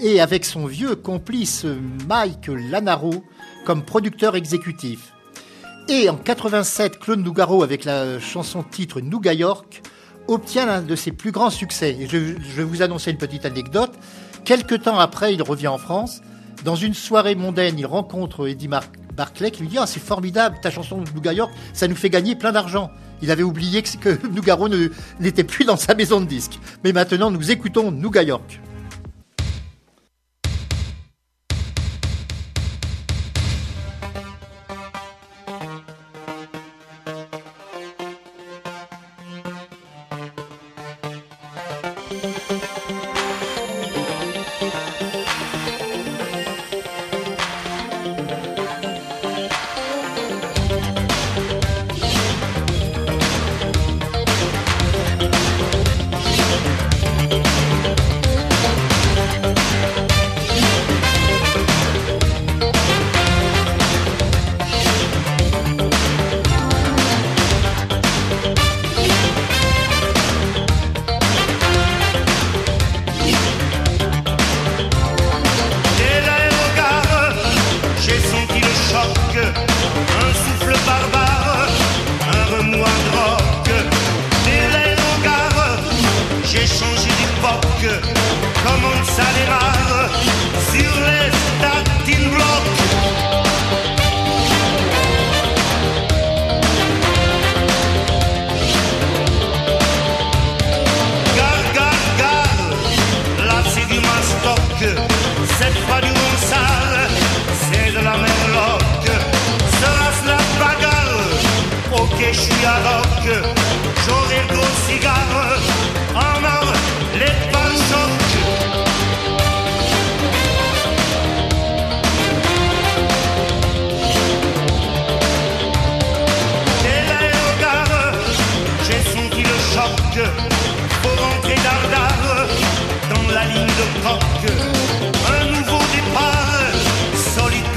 et 0.00 0.20
avec 0.20 0.44
son 0.44 0.66
vieux 0.66 0.94
complice 0.94 1.66
Mike 2.08 2.48
Lanaro 2.48 3.24
comme 3.64 3.84
producteur 3.84 4.36
exécutif. 4.36 5.12
Et 5.88 6.08
en 6.08 6.16
87, 6.16 6.98
Claude 6.98 7.20
Nougaro, 7.20 7.62
avec 7.62 7.84
la 7.84 8.20
chanson 8.20 8.62
titre 8.62 9.00
Nouga 9.00 9.32
York, 9.32 9.82
obtient 10.26 10.66
l'un 10.66 10.82
de 10.82 10.94
ses 10.94 11.12
plus 11.12 11.32
grands 11.32 11.50
succès. 11.50 11.96
Et 11.98 12.06
je, 12.06 12.16
vais 12.18 12.62
vous 12.62 12.82
annoncer 12.82 13.10
une 13.10 13.16
petite 13.16 13.46
anecdote. 13.46 13.92
Quelque 14.44 14.74
temps 14.74 14.98
après, 14.98 15.32
il 15.34 15.42
revient 15.42 15.68
en 15.68 15.78
France. 15.78 16.20
Dans 16.64 16.76
une 16.76 16.94
soirée 16.94 17.34
mondaine, 17.34 17.78
il 17.78 17.86
rencontre 17.86 18.48
Eddie 18.48 18.68
Barclay 18.68 19.50
qui 19.50 19.62
lui 19.62 19.68
dit 19.68 19.78
Ah, 19.78 19.86
c'est 19.86 20.00
formidable, 20.00 20.58
ta 20.60 20.70
chanson 20.70 21.02
Nouga 21.14 21.32
York, 21.32 21.52
ça 21.72 21.88
nous 21.88 21.96
fait 21.96 22.10
gagner 22.10 22.36
plein 22.36 22.52
d'argent. 22.52 22.90
Il 23.22 23.30
avait 23.30 23.42
oublié 23.42 23.82
que, 23.82 23.96
que 23.96 24.26
Nougaro 24.34 24.68
n'était 25.20 25.44
plus 25.44 25.64
dans 25.64 25.76
sa 25.76 25.94
maison 25.94 26.20
de 26.20 26.26
disques. 26.26 26.58
Mais 26.84 26.92
maintenant, 26.92 27.30
nous 27.30 27.50
écoutons 27.50 27.90
Nouga 27.90 28.22
York. 28.22 28.60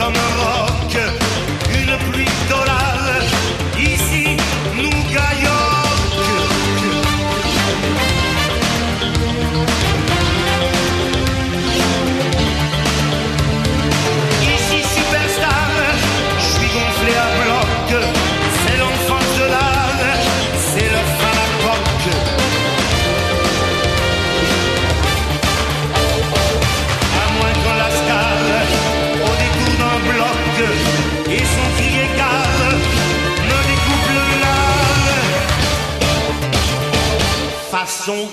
come 0.01 0.15
on. 0.15 0.30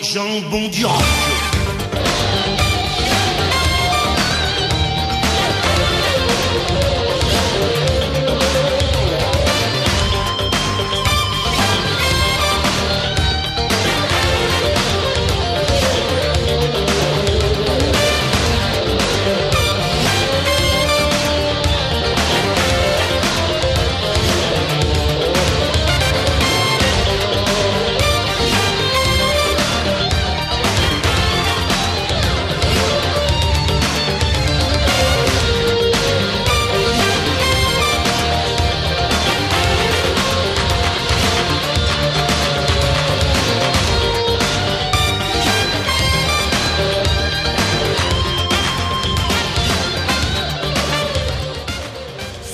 Jambon 0.02 0.68
du 0.68 0.84
rock. 0.84 1.37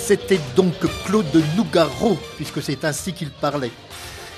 C'était 0.06 0.40
donc 0.54 0.74
Claude 1.06 1.42
Nougaro, 1.56 2.18
puisque 2.36 2.62
c'est 2.62 2.84
ainsi 2.84 3.14
qu'il 3.14 3.30
parlait. 3.30 3.70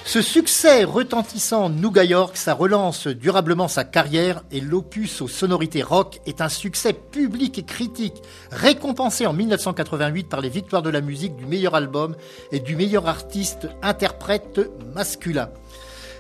Ce 0.04 0.22
succès 0.22 0.84
retentissant 0.84 1.68
Nouga 1.70 2.04
York, 2.04 2.36
ça 2.36 2.54
relance 2.54 3.08
durablement 3.08 3.66
sa 3.66 3.82
carrière 3.82 4.44
et 4.52 4.60
l'opus 4.60 5.20
aux 5.22 5.26
sonorités 5.26 5.82
rock 5.82 6.20
est 6.24 6.40
un 6.40 6.48
succès 6.48 6.92
public 6.92 7.58
et 7.58 7.64
critique, 7.64 8.22
récompensé 8.52 9.26
en 9.26 9.32
1988 9.32 10.28
par 10.28 10.40
les 10.40 10.50
victoires 10.50 10.82
de 10.82 10.90
la 10.90 11.00
musique 11.00 11.34
du 11.34 11.46
meilleur 11.46 11.74
album 11.74 12.14
et 12.52 12.60
du 12.60 12.76
meilleur 12.76 13.08
artiste 13.08 13.66
interprète 13.82 14.60
masculin. 14.94 15.48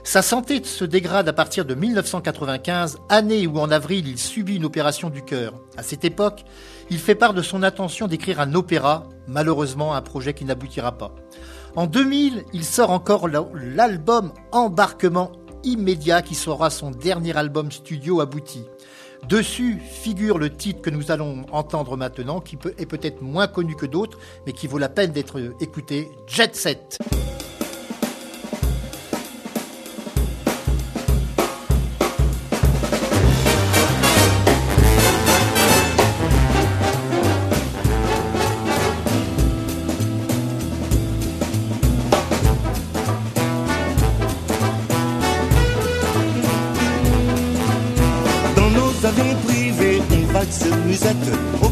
Sa 0.06 0.22
santé 0.22 0.62
se 0.62 0.84
dégrade 0.84 1.28
à 1.28 1.32
partir 1.32 1.64
de 1.64 1.74
1995, 1.74 2.98
année 3.08 3.48
où 3.48 3.58
en 3.58 3.72
avril 3.72 4.06
il 4.06 4.18
subit 4.18 4.54
une 4.54 4.64
opération 4.64 5.10
du 5.10 5.22
cœur. 5.22 5.54
À 5.76 5.82
cette 5.82 6.04
époque, 6.04 6.44
il 6.90 6.98
fait 6.98 7.14
part 7.14 7.34
de 7.34 7.42
son 7.42 7.62
intention 7.62 8.06
d'écrire 8.06 8.40
un 8.40 8.54
opéra, 8.54 9.04
malheureusement 9.26 9.94
un 9.94 10.02
projet 10.02 10.34
qui 10.34 10.44
n'aboutira 10.44 10.92
pas. 10.92 11.14
En 11.74 11.86
2000, 11.86 12.44
il 12.52 12.64
sort 12.64 12.90
encore 12.90 13.28
l'album 13.28 14.32
Embarquement 14.52 15.32
immédiat 15.64 16.22
qui 16.22 16.34
sera 16.34 16.70
son 16.70 16.90
dernier 16.90 17.36
album 17.36 17.70
studio 17.70 18.20
abouti. 18.20 18.64
Dessus 19.28 19.80
figure 19.80 20.38
le 20.38 20.50
titre 20.50 20.80
que 20.80 20.90
nous 20.90 21.10
allons 21.10 21.44
entendre 21.50 21.96
maintenant, 21.96 22.40
qui 22.40 22.56
est 22.78 22.86
peut-être 22.86 23.22
moins 23.22 23.48
connu 23.48 23.74
que 23.74 23.86
d'autres, 23.86 24.18
mais 24.46 24.52
qui 24.52 24.66
vaut 24.68 24.78
la 24.78 24.88
peine 24.88 25.10
d'être 25.10 25.54
écouté, 25.60 26.08
Jet 26.26 26.54
Set. 26.54 26.98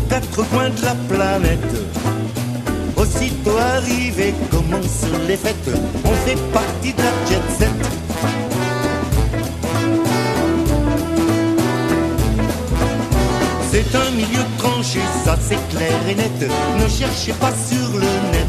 Quatre 0.08 0.42
coins 0.50 0.70
de 0.70 0.82
la 0.84 0.94
planète. 1.08 1.74
Aussitôt 2.96 3.56
arrivé, 3.58 4.34
commencent 4.50 5.06
les 5.28 5.36
fêtes, 5.36 5.70
on 6.04 6.14
fait 6.26 6.38
partie 6.52 6.92
de 6.92 7.02
la 7.02 7.12
jet 7.28 7.42
set. 7.58 7.68
C'est 13.70 13.96
un 13.96 14.10
milieu 14.12 14.44
tranché, 14.58 15.00
ça 15.24 15.36
c'est 15.40 15.58
clair 15.76 15.98
et 16.08 16.14
net, 16.14 16.50
ne 16.78 16.88
cherchez 16.88 17.32
pas 17.32 17.52
sur 17.68 17.98
le 17.98 18.06
net. 18.32 18.46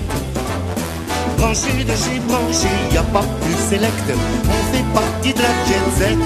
Branché 1.38 1.84
de 1.84 1.92
chez 1.92 2.20
branché, 2.28 2.70
y 2.94 2.98
a 2.98 3.04
pas 3.04 3.26
plus 3.42 3.70
select, 3.70 4.08
on 4.10 4.74
fait 4.74 4.86
partie 4.94 5.34
de 5.34 5.42
la 5.42 5.54
jet 5.66 5.86
set. 5.98 6.20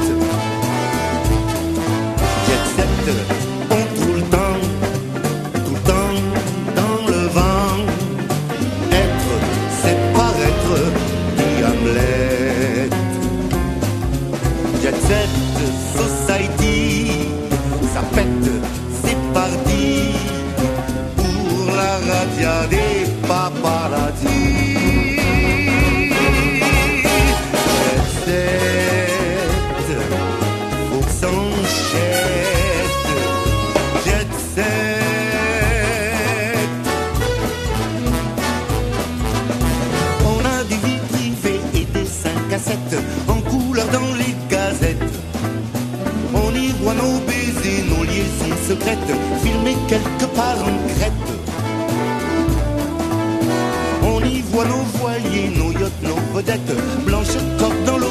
Jet 2.45 2.65
set. 2.75 3.38
blanche, 57.05 57.37
corde 57.57 57.83
dans 57.85 57.97
l'eau. 57.97 58.08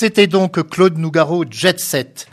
C'était 0.00 0.28
donc 0.28 0.62
Claude 0.70 0.96
Nougaro, 0.96 1.44
Jet 1.50 1.80
Set. 1.80 2.28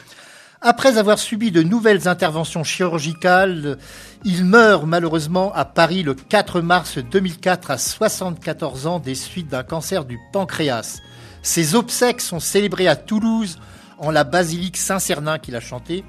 Après 0.61 0.99
avoir 0.99 1.18
subi 1.18 1.49
de 1.49 1.63
nouvelles 1.63 2.07
interventions 2.07 2.63
chirurgicales, 2.63 3.80
il 4.24 4.45
meurt 4.45 4.86
malheureusement 4.86 5.51
à 5.51 5.66
Paris 5.66 6.03
le 6.03 6.13
4 6.13 6.61
mars 6.61 6.99
2004 6.99 7.72
à 7.72 7.80
74 7.80 8.86
ans 8.86 8.99
des 8.99 9.16
suites 9.16 9.47
d'un 9.47 9.63
cancer 9.63 10.05
du 10.05 10.20
pancréas. 10.32 11.01
Ses 11.41 11.74
obsèques 11.74 12.22
sont 12.22 12.39
célébrées 12.39 12.88
à 12.88 12.95
Toulouse 12.95 13.57
en 13.97 14.11
la 14.11 14.26
basilique 14.26 14.78
Saint-Cernin 14.78 15.39
qu'il 15.39 15.55
a 15.55 15.59
chanté, 15.59 16.05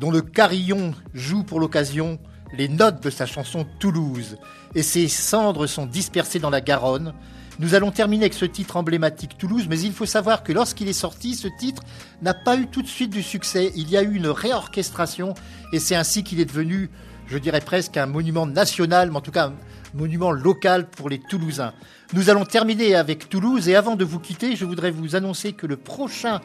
dont 0.00 0.10
le 0.10 0.22
carillon 0.22 0.94
joue 1.12 1.44
pour 1.44 1.60
l'occasion 1.60 2.18
les 2.56 2.68
notes 2.68 3.02
de 3.02 3.10
sa 3.10 3.26
chanson 3.26 3.66
Toulouse 3.78 4.38
et 4.74 4.82
ses 4.82 5.08
cendres 5.08 5.66
sont 5.66 5.84
dispersées 5.84 6.38
dans 6.38 6.48
la 6.48 6.62
Garonne. 6.62 7.12
Nous 7.60 7.74
allons 7.76 7.92
terminer 7.92 8.24
avec 8.24 8.34
ce 8.34 8.44
titre 8.44 8.76
emblématique 8.76 9.38
Toulouse, 9.38 9.66
mais 9.70 9.78
il 9.78 9.92
faut 9.92 10.06
savoir 10.06 10.42
que 10.42 10.52
lorsqu'il 10.52 10.88
est 10.88 10.92
sorti, 10.92 11.36
ce 11.36 11.46
titre 11.46 11.82
n'a 12.20 12.34
pas 12.34 12.56
eu 12.56 12.66
tout 12.66 12.82
de 12.82 12.88
suite 12.88 13.10
du 13.10 13.22
succès. 13.22 13.72
Il 13.76 13.88
y 13.88 13.96
a 13.96 14.02
eu 14.02 14.14
une 14.14 14.26
réorchestration 14.26 15.34
et 15.72 15.78
c'est 15.78 15.94
ainsi 15.94 16.24
qu'il 16.24 16.40
est 16.40 16.46
devenu, 16.46 16.90
je 17.28 17.38
dirais 17.38 17.60
presque 17.60 17.96
un 17.96 18.06
monument 18.06 18.46
national, 18.46 19.10
mais 19.10 19.18
en 19.18 19.20
tout 19.20 19.30
cas 19.30 19.46
un 19.46 19.54
monument 19.94 20.32
local 20.32 20.88
pour 20.90 21.08
les 21.08 21.20
Toulousains. 21.20 21.74
Nous 22.12 22.28
allons 22.28 22.44
terminer 22.44 22.96
avec 22.96 23.28
Toulouse 23.28 23.68
et 23.68 23.76
avant 23.76 23.94
de 23.94 24.04
vous 24.04 24.18
quitter, 24.18 24.56
je 24.56 24.64
voudrais 24.64 24.90
vous 24.90 25.14
annoncer 25.14 25.52
que 25.52 25.68
le 25.68 25.76
prochain 25.76 26.40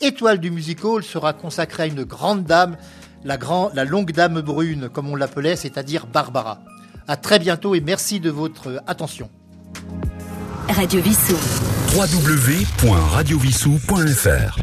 étoile 0.00 0.38
du 0.38 0.52
music 0.52 0.84
hall 0.84 1.02
sera 1.02 1.32
consacré 1.32 1.82
à 1.82 1.86
une 1.86 2.04
grande 2.04 2.44
dame, 2.44 2.76
la, 3.24 3.36
la 3.74 3.84
longue 3.84 4.12
dame 4.12 4.40
brune, 4.40 4.88
comme 4.88 5.08
on 5.08 5.16
l'appelait, 5.16 5.56
c'est-à-dire 5.56 6.06
Barbara. 6.06 6.60
À 7.08 7.16
très 7.16 7.40
bientôt 7.40 7.74
et 7.74 7.80
merci 7.80 8.20
de 8.20 8.30
votre 8.30 8.80
attention. 8.86 9.28
Radio 10.68 11.00
Vissou. 11.02 11.36
www.radiovissou.fr 11.94 14.58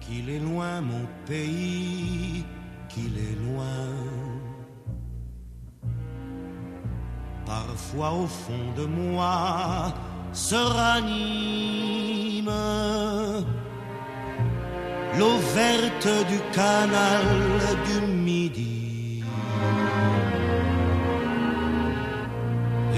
Qu'il 0.00 0.30
est 0.30 0.38
loin 0.38 0.80
mon 0.80 1.06
pays, 1.26 2.44
qu'il 2.88 3.18
est 3.18 3.36
loin. 3.44 3.88
Parfois 7.44 8.12
au 8.12 8.26
fond 8.26 8.72
de 8.76 8.84
moi, 8.84 9.92
se 10.32 10.54
ranime. 10.54 12.50
L'eau 15.18 15.38
verte 15.54 16.08
du 16.28 16.38
canal 16.52 17.24
du 17.86 17.96
Midi 18.06 19.22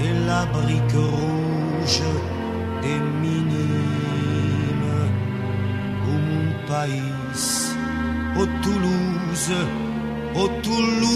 et 0.03 0.13
la 0.27 0.45
brique 0.47 0.99
rouge 1.13 2.03
des 2.81 2.99
minimes 3.21 4.97
au 6.11 6.17
pays, 6.67 7.15
au 8.37 8.45
Toulouse, 8.63 9.53
au 10.35 10.47
Toulouse. 10.61 11.09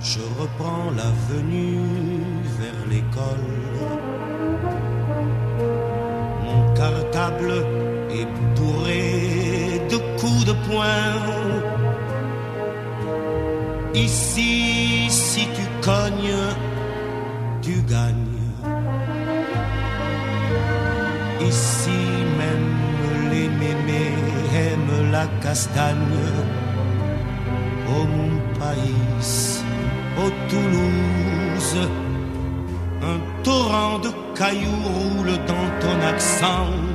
Je 0.00 0.20
reprends 0.38 0.90
l'avenue 0.94 1.80
vers 2.60 2.80
l'école. 2.90 3.77
Cartable 7.28 7.64
est 8.10 9.90
de 9.90 9.96
coups 10.20 10.44
de 10.44 10.52
poing. 10.66 11.14
Ici, 13.94 15.06
si 15.08 15.40
tu 15.40 15.62
cognes, 15.82 16.46
tu 17.62 17.82
gagnes. 17.82 18.38
Ici 21.40 22.00
même, 22.38 23.30
les 23.30 23.48
mémés 23.48 24.14
aiment 24.54 25.12
la 25.12 25.26
castagne. 25.42 26.26
Au 27.88 28.04
mon 28.04 28.38
pays, 28.60 29.62
au 30.18 30.30
Toulouse, 30.50 31.88
un 33.02 33.18
torrent 33.42 33.98
de 33.98 34.10
cailloux 34.36 34.82
roule 34.94 35.36
dans 35.46 35.68
ton 35.80 36.06
accent. 36.06 36.87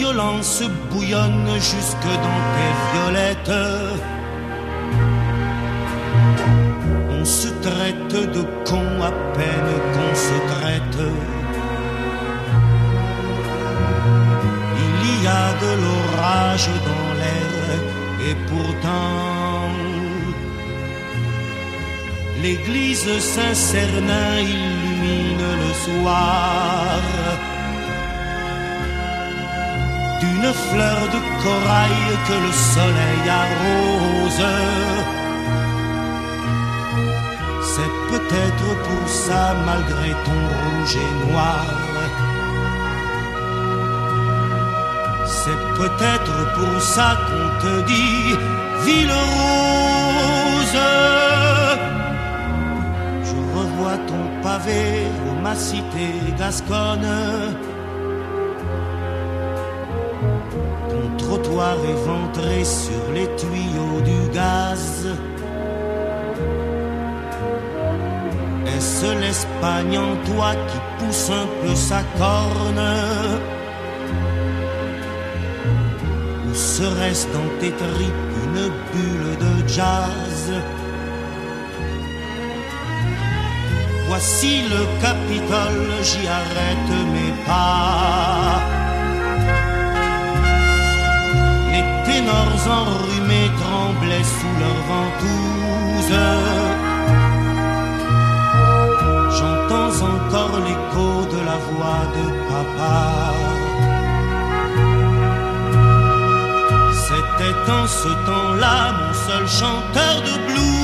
Violence 0.00 0.62
bouillonne 0.90 1.50
jusque 1.72 2.12
dans 2.24 2.42
tes 2.54 2.72
violettes. 2.90 3.62
On 7.16 7.24
se 7.24 7.48
traite 7.66 8.14
de 8.36 8.42
con 8.68 8.88
à 9.10 9.12
peine 9.36 9.74
qu'on 9.92 10.14
se 10.26 10.36
traite. 10.52 11.02
Il 14.86 15.24
y 15.24 15.26
a 15.42 15.48
de 15.64 15.72
l'orage 15.82 16.70
dans 16.88 17.10
l'air 17.20 17.66
et 18.28 18.36
pourtant 18.50 19.68
l'église 22.42 23.10
Saint-Cernin 23.34 24.32
illumine 24.54 25.46
le 25.62 25.72
soir 25.84 27.49
d'une 30.20 30.52
fleur 30.68 31.00
de 31.14 31.20
corail 31.42 32.00
que 32.26 32.36
le 32.46 32.52
soleil 32.74 33.22
arrose. 33.42 34.46
C'est 37.72 37.94
peut-être 38.10 38.68
pour 38.86 39.08
ça, 39.08 39.54
malgré 39.66 40.10
ton 40.26 40.40
rouge 40.54 40.96
et 41.06 41.12
noir. 41.26 41.64
C'est 45.26 45.62
peut-être 45.80 46.36
pour 46.56 46.80
ça 46.82 47.16
qu'on 47.26 47.48
te 47.62 47.74
dit 47.86 48.36
ville 48.84 49.12
rose. 49.12 50.80
Je 53.28 53.36
revois 53.58 53.98
ton 54.10 54.42
pavé 54.42 55.10
ma 55.42 55.54
cité 55.54 56.06
gasconne. 56.38 57.08
Éventré 61.94 62.64
sur 62.64 63.12
les 63.14 63.28
tuyaux 63.36 64.00
du 64.04 64.20
gaz. 64.34 65.08
Est-ce 68.66 69.08
l'Espagne 69.20 69.98
en 69.98 70.14
toi 70.28 70.52
qui 70.68 70.78
pousse 70.98 71.30
un 71.30 71.48
peu 71.60 71.74
sa 71.74 72.02
corne? 72.18 72.94
Ou 76.48 76.54
serait-ce 76.54 77.26
dans 77.28 77.50
tes 77.60 77.72
tripes 77.72 78.34
une 78.44 78.62
bulle 78.90 79.32
de 79.44 79.68
jazz? 79.68 80.52
Voici 84.08 84.62
le 84.62 84.82
Capitole, 85.00 85.92
j'y 86.02 86.26
arrête 86.26 86.90
mes 87.14 87.32
pas. 87.46 88.59
Tremblaient 93.62 94.28
sous 94.36 94.54
leur 94.62 94.78
ventouse. 94.90 96.16
J'entends 99.38 99.94
encore 100.14 100.56
l'écho 100.66 101.10
de 101.34 101.40
la 101.48 101.58
voix 101.68 102.02
de 102.16 102.24
papa. 102.50 102.98
C'était 107.06 107.70
en 107.70 107.86
ce 107.86 108.08
temps-là 108.28 108.92
mon 108.98 109.12
seul 109.26 109.46
chanteur 109.48 110.14
de 110.22 110.34
blues. 110.46 110.79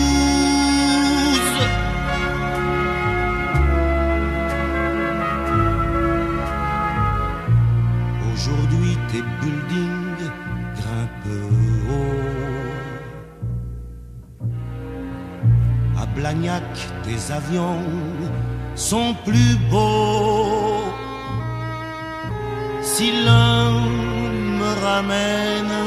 Tes 16.26 17.32
avions 17.32 17.84
sont 18.74 19.14
plus 19.24 19.56
beaux. 19.70 20.82
Si 22.82 23.12
l'un 23.24 23.70
me 24.60 24.70
ramène 24.84 25.78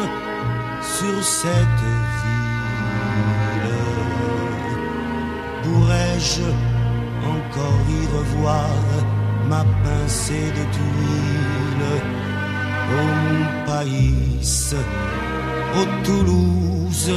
sur 0.81 1.21
cette 1.21 1.83
ville, 2.21 3.75
pourrais-je 5.63 6.49
encore 7.35 7.85
y 7.99 8.01
revoir 8.17 8.79
ma 9.49 9.65
pincée 9.83 10.51
de 10.57 10.63
tuiles 10.77 11.95
au 12.97 13.03
mon 13.25 13.43
pays, 13.65 14.73
au 15.75 15.83
Toulouse? 16.05 17.11